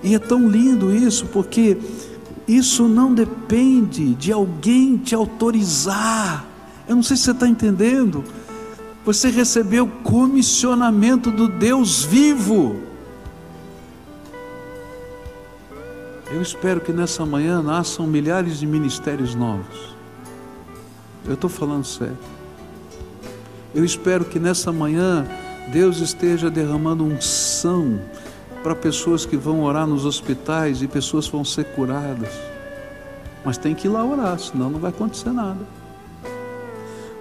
E 0.02 0.14
é 0.14 0.18
tão 0.18 0.48
lindo 0.48 0.94
isso, 0.94 1.26
porque 1.26 1.78
isso 2.46 2.86
não 2.86 3.14
depende 3.14 4.14
de 4.14 4.30
alguém 4.30 4.98
te 4.98 5.14
autorizar. 5.14 6.46
Eu 6.86 6.96
não 6.96 7.02
sei 7.02 7.16
se 7.16 7.22
você 7.22 7.30
está 7.30 7.48
entendendo. 7.48 8.22
Você 9.04 9.28
recebeu 9.28 9.86
comissionamento 9.86 11.30
do 11.30 11.46
Deus 11.46 12.04
vivo. 12.04 12.80
Eu 16.30 16.40
espero 16.40 16.80
que 16.80 16.90
nessa 16.90 17.26
manhã 17.26 17.62
nasçam 17.62 18.06
milhares 18.06 18.58
de 18.58 18.66
ministérios 18.66 19.34
novos. 19.34 19.94
Eu 21.26 21.34
estou 21.34 21.50
falando 21.50 21.84
sério. 21.84 22.16
Eu 23.74 23.84
espero 23.84 24.24
que 24.24 24.38
nessa 24.38 24.72
manhã 24.72 25.26
Deus 25.70 25.98
esteja 26.00 26.50
derramando 26.50 27.04
unção 27.04 28.00
para 28.62 28.74
pessoas 28.74 29.26
que 29.26 29.36
vão 29.36 29.62
orar 29.62 29.86
nos 29.86 30.06
hospitais 30.06 30.80
e 30.80 30.88
pessoas 30.88 31.28
vão 31.28 31.44
ser 31.44 31.64
curadas. 31.66 32.32
Mas 33.44 33.58
tem 33.58 33.74
que 33.74 33.86
ir 33.86 33.90
lá 33.90 34.02
orar, 34.02 34.38
senão 34.38 34.70
não 34.70 34.80
vai 34.80 34.90
acontecer 34.90 35.30
nada 35.30 35.83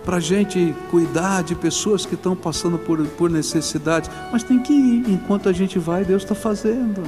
para 0.03 0.17
a 0.17 0.19
gente 0.19 0.75
cuidar 0.91 1.43
de 1.43 1.55
pessoas 1.55 2.05
que 2.05 2.15
estão 2.15 2.35
passando 2.35 2.77
por, 2.77 3.05
por 3.09 3.29
necessidade, 3.29 4.09
mas 4.31 4.43
tem 4.43 4.59
que 4.59 4.73
ir, 4.73 5.09
enquanto 5.09 5.47
a 5.47 5.53
gente 5.53 5.79
vai, 5.79 6.03
Deus 6.03 6.23
está 6.23 6.35
fazendo. 6.35 7.03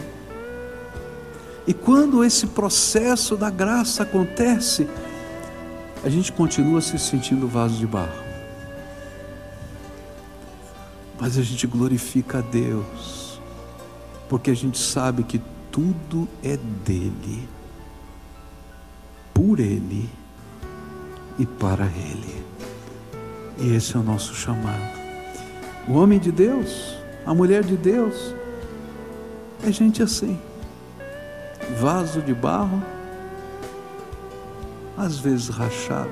E 1.68 1.74
quando 1.74 2.24
esse 2.24 2.48
processo 2.48 3.36
da 3.36 3.50
graça 3.50 4.04
acontece, 4.04 4.88
a 6.04 6.10
gente 6.10 6.32
continua 6.32 6.80
se 6.82 6.98
sentindo 7.00 7.48
vaso 7.48 7.76
de 7.76 7.88
barro. 7.88 8.24
Mas 11.20 11.38
a 11.38 11.42
gente 11.42 11.66
glorifica 11.66 12.40
a 12.40 12.42
Deus, 12.42 13.42
porque 14.30 14.52
a 14.52 14.56
gente 14.56 14.78
sabe 14.78 15.24
que 15.24 15.42
tudo 15.72 16.28
é 16.44 16.58
dele, 16.86 17.50
por 19.34 19.60
Ele 19.60 20.08
e 21.40 21.46
para 21.46 21.86
Ele. 21.86 22.45
E 23.58 23.74
esse 23.74 23.96
é 23.96 24.00
o 24.00 24.04
nosso 24.04 24.34
chamado. 24.34 25.06
O 25.88 25.94
homem 25.94 26.20
de 26.20 26.32
Deus, 26.32 26.98
a 27.26 27.34
mulher 27.34 27.64
de 27.64 27.78
Deus, 27.78 28.36
é 29.66 29.72
gente 29.72 30.04
assim, 30.04 30.40
vaso 31.80 32.22
de 32.22 32.34
barro, 32.34 32.84
às 34.98 35.18
vezes 35.18 35.48
rachado, 35.48 36.12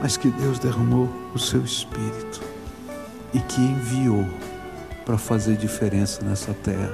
mas 0.00 0.16
que 0.16 0.28
Deus 0.28 0.58
derramou 0.58 1.08
o 1.34 1.38
seu 1.38 1.62
espírito 1.62 2.40
e 3.32 3.40
que 3.40 3.60
enviou 3.60 4.24
para 5.04 5.18
fazer 5.18 5.56
diferença 5.56 6.24
nessa 6.24 6.52
terra, 6.54 6.92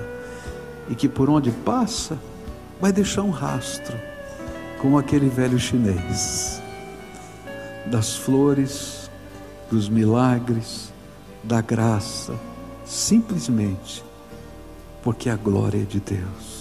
e 0.88 0.94
que 0.94 1.08
por 1.08 1.30
onde 1.30 1.50
passa 1.50 2.18
vai 2.80 2.92
deixar 2.92 3.22
um 3.22 3.30
rastro, 3.30 3.96
como 4.80 4.98
aquele 4.98 5.28
velho 5.28 5.58
chinês, 5.58 6.60
das 7.86 8.16
flores 8.16 8.99
dos 9.70 9.88
milagres, 9.88 10.92
da 11.44 11.60
graça, 11.60 12.34
simplesmente 12.84 14.02
porque 15.02 15.30
a 15.30 15.36
glória 15.36 15.78
é 15.78 15.84
de 15.84 16.00
Deus. 16.00 16.60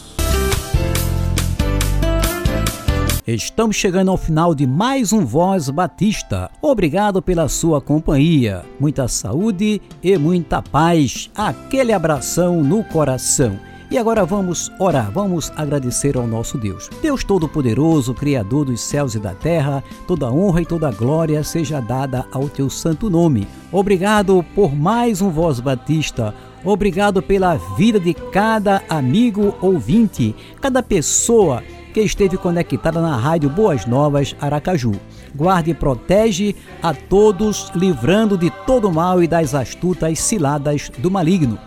Estamos 3.28 3.76
chegando 3.76 4.10
ao 4.10 4.18
final 4.18 4.56
de 4.56 4.66
mais 4.66 5.14
um 5.14 5.24
Voz 5.24 5.70
Batista. 5.70 6.50
Obrigado 6.62 7.22
pela 7.22 7.48
sua 7.48 7.80
companhia. 7.80 8.66
Muita 8.80 9.08
saúde 9.08 9.80
e 10.02 10.18
muita 10.18 10.64
paz. 10.64 11.30
Aquele 11.36 11.94
abração 11.94 12.64
no 12.64 12.84
coração. 12.84 13.69
E 13.92 13.98
agora 13.98 14.24
vamos 14.24 14.72
orar, 14.78 15.12
vamos 15.12 15.52
agradecer 15.56 16.16
ao 16.16 16.28
nosso 16.28 16.60
Deus. 16.60 16.88
Deus 17.02 17.24
Todo-Poderoso, 17.24 18.14
Criador 18.14 18.66
dos 18.66 18.82
céus 18.82 19.16
e 19.16 19.20
da 19.20 19.34
terra, 19.34 19.84
toda 20.08 20.32
honra 20.32 20.62
e 20.62 20.66
toda 20.66 20.92
glória 20.92 21.44
seja 21.44 21.82
dada 21.82 22.24
ao 22.32 22.48
teu 22.48 22.70
santo 22.70 23.10
nome. 23.10 23.48
Obrigado 23.72 24.46
por 24.54 24.76
mais 24.76 25.24
um 25.24 25.32
Voz 25.32 25.60
Batista. 25.60 26.36
Obrigado 26.64 27.20
pela 27.20 27.56
vida 27.76 28.00
de 28.00 28.14
cada 28.14 28.84
amigo 28.88 29.56
ouvinte, 29.60 30.36
cada 30.62 30.84
pessoa 30.84 31.64
que 31.92 32.02
esteve 32.02 32.38
conectada 32.38 33.02
na 33.02 33.18
Rádio 33.18 33.50
Boas 33.50 33.88
Novas 33.88 34.36
Aracaju. 34.40 34.92
Guarde 35.36 35.72
e 35.72 35.74
protege 35.74 36.56
a 36.84 36.94
todos, 36.94 37.72
livrando 37.74 38.38
de 38.38 38.52
todo 38.68 38.92
mal 38.92 39.24
e 39.24 39.28
das 39.28 39.56
astutas 39.56 40.20
ciladas 40.20 40.92
do 41.00 41.10
maligno. 41.10 41.58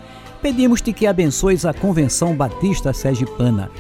Pedimos-te 0.43 0.93
que 0.93 1.07
abençoes 1.07 1.65
a 1.65 1.73
Convenção 1.73 2.35
Batista 2.35 2.93
Sergipana 2.93 3.71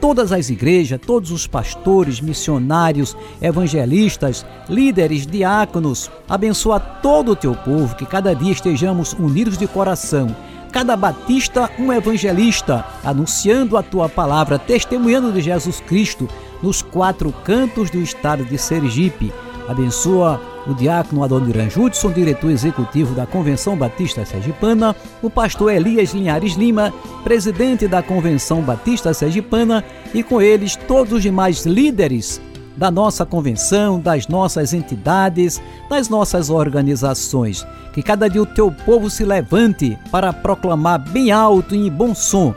todas 0.00 0.30
as 0.30 0.48
igrejas, 0.48 1.00
todos 1.04 1.32
os 1.32 1.46
pastores, 1.46 2.20
missionários, 2.20 3.16
evangelistas, 3.42 4.46
líderes, 4.68 5.26
diáconos. 5.26 6.08
Abençoa 6.28 6.78
todo 6.78 7.32
o 7.32 7.36
teu 7.36 7.54
povo, 7.54 7.96
que 7.96 8.06
cada 8.06 8.32
dia 8.32 8.52
estejamos 8.52 9.12
unidos 9.14 9.58
de 9.58 9.66
coração 9.66 10.34
cada 10.72 10.96
batista 10.96 11.70
um 11.78 11.92
evangelista, 11.92 12.84
anunciando 13.02 13.76
a 13.76 13.82
tua 13.82 14.08
palavra, 14.08 14.58
testemunhando 14.58 15.32
de 15.32 15.40
Jesus 15.40 15.80
Cristo 15.80 16.28
nos 16.62 16.82
quatro 16.82 17.32
cantos 17.32 17.90
do 17.90 17.98
estado 18.00 18.44
de 18.44 18.58
Sergipe. 18.58 19.32
Abençoa 19.66 20.40
o 20.68 20.74
diácono 20.74 21.24
Adoniran 21.24 21.70
Judson, 21.70 22.12
diretor 22.12 22.50
executivo 22.50 23.14
da 23.14 23.26
Convenção 23.26 23.76
Batista 23.76 24.24
Sergipana, 24.24 24.94
o 25.22 25.30
pastor 25.30 25.72
Elias 25.72 26.12
Linhares 26.12 26.52
Lima, 26.52 26.92
presidente 27.24 27.88
da 27.88 28.02
Convenção 28.02 28.60
Batista 28.60 29.14
Sergipana, 29.14 29.82
e 30.12 30.22
com 30.22 30.42
eles 30.42 30.76
todos 30.76 31.14
os 31.14 31.22
demais 31.22 31.64
líderes 31.64 32.40
da 32.76 32.90
nossa 32.90 33.26
convenção, 33.26 33.98
das 33.98 34.28
nossas 34.28 34.72
entidades, 34.72 35.60
das 35.90 36.08
nossas 36.08 36.50
organizações. 36.50 37.66
Que 37.92 38.02
cada 38.02 38.28
dia 38.28 38.42
o 38.42 38.46
teu 38.46 38.70
povo 38.70 39.10
se 39.10 39.24
levante 39.24 39.98
para 40.12 40.32
proclamar 40.32 40.98
bem 40.98 41.32
alto 41.32 41.74
e 41.74 41.88
em 41.88 41.90
bom 41.90 42.14
som 42.14 42.54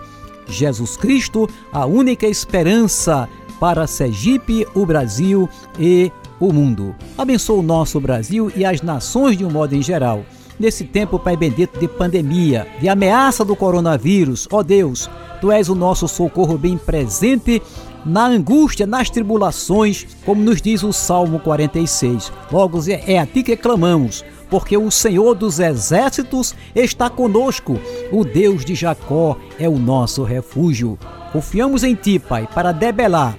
Jesus 0.48 0.98
Cristo, 0.98 1.50
a 1.72 1.86
única 1.86 2.28
esperança 2.28 3.28
para 3.60 3.88
Sergipe, 3.88 4.68
o 4.74 4.86
Brasil 4.86 5.50
e 5.80 6.12
o 6.48 6.54
mundo. 6.54 6.96
Abençoa 7.18 7.60
o 7.60 7.64
nosso 7.64 8.00
Brasil 8.00 8.52
e 8.56 8.66
as 8.66 8.82
nações 8.82 9.38
de 9.38 9.46
um 9.46 9.50
modo 9.50 9.76
em 9.76 9.82
geral. 9.82 10.24
Nesse 10.60 10.84
tempo, 10.84 11.18
Pai 11.18 11.36
bendito, 11.36 11.80
de 11.80 11.88
pandemia, 11.88 12.68
de 12.80 12.88
ameaça 12.88 13.44
do 13.44 13.56
coronavírus, 13.56 14.48
ó 14.52 14.62
Deus, 14.62 15.10
Tu 15.42 15.52
és 15.52 15.70
o 15.70 15.76
nosso 15.76 16.08
socorro 16.08 16.56
bem 16.56 16.78
presente 16.78 17.60
na 18.06 18.28
angústia, 18.28 18.86
nas 18.86 19.10
tribulações, 19.10 20.06
como 20.24 20.42
nos 20.42 20.62
diz 20.62 20.84
o 20.84 20.94
Salmo 20.94 21.40
46. 21.40 22.32
Logo 22.52 22.80
é 22.88 23.18
a 23.18 23.26
ti 23.26 23.42
que 23.42 23.58
clamamos, 23.58 24.24
porque 24.52 24.78
o 24.78 24.92
Senhor 24.92 25.34
dos 25.34 25.60
exércitos 25.60 26.54
está 26.76 27.10
conosco. 27.10 27.80
O 28.12 28.24
Deus 28.24 28.64
de 28.64 28.76
Jacó 28.76 29.36
é 29.60 29.68
o 29.68 29.80
nosso 29.80 30.24
refúgio. 30.24 30.98
Confiamos 31.34 31.84
em 31.84 31.96
ti, 31.96 32.20
Pai, 32.20 32.48
para 32.54 32.72
debelar, 32.72 33.36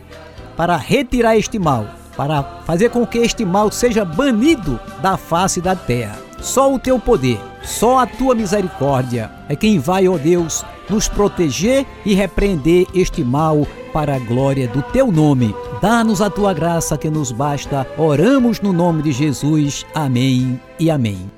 para 0.57 0.77
retirar 0.77 1.37
este 1.37 1.57
mal, 1.57 1.87
para 2.17 2.43
fazer 2.65 2.91
com 2.91 3.07
que 3.07 3.19
este 3.19 3.45
mal 3.45 3.71
seja 3.71 4.05
banido 4.05 4.79
da 5.01 5.17
face 5.17 5.61
da 5.61 5.75
terra. 5.75 6.19
Só 6.41 6.73
o 6.73 6.79
teu 6.79 6.99
poder, 6.99 7.41
só 7.63 8.01
a 8.01 8.07
tua 8.07 8.35
misericórdia 8.35 9.31
é 9.49 9.55
quem 9.55 9.79
vai, 9.79 10.09
ó 10.09 10.19
Deus, 10.19 10.65
nos 10.89 11.09
proteger 11.09 11.87
e 12.05 12.15
repreender 12.15 12.87
este 12.95 13.23
mal 13.23 13.67
para 13.93 14.17
a 14.17 14.19
glória 14.19 14.67
do 14.67 14.83
teu 14.83 15.13
nome. 15.13 15.55
Dá-nos 15.81 16.21
a 16.21 16.31
tua 16.31 16.53
graça 16.53 16.97
que 16.99 17.11
nos 17.11 17.31
basta. 17.31 17.87
Oramos 17.97 18.61
no 18.61 18.73
nome 18.73 19.03
de 19.03 19.13
Jesus. 19.13 19.87
Amém 19.95 20.61
e 20.79 20.91
amém. 20.91 21.31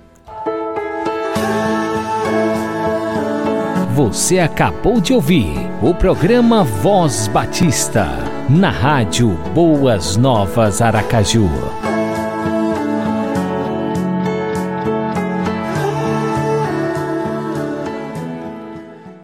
Você 3.95 4.41
acabou 4.41 5.01
de 5.01 5.13
ouvir 5.13 5.55
o 5.81 5.95
programa 5.95 6.65
Voz 6.65 7.29
Batista, 7.29 8.24
na 8.49 8.71
rádio 8.71 9.31
Boas 9.55 10.17
Novas 10.17 10.83
Aracaju. 10.83 11.84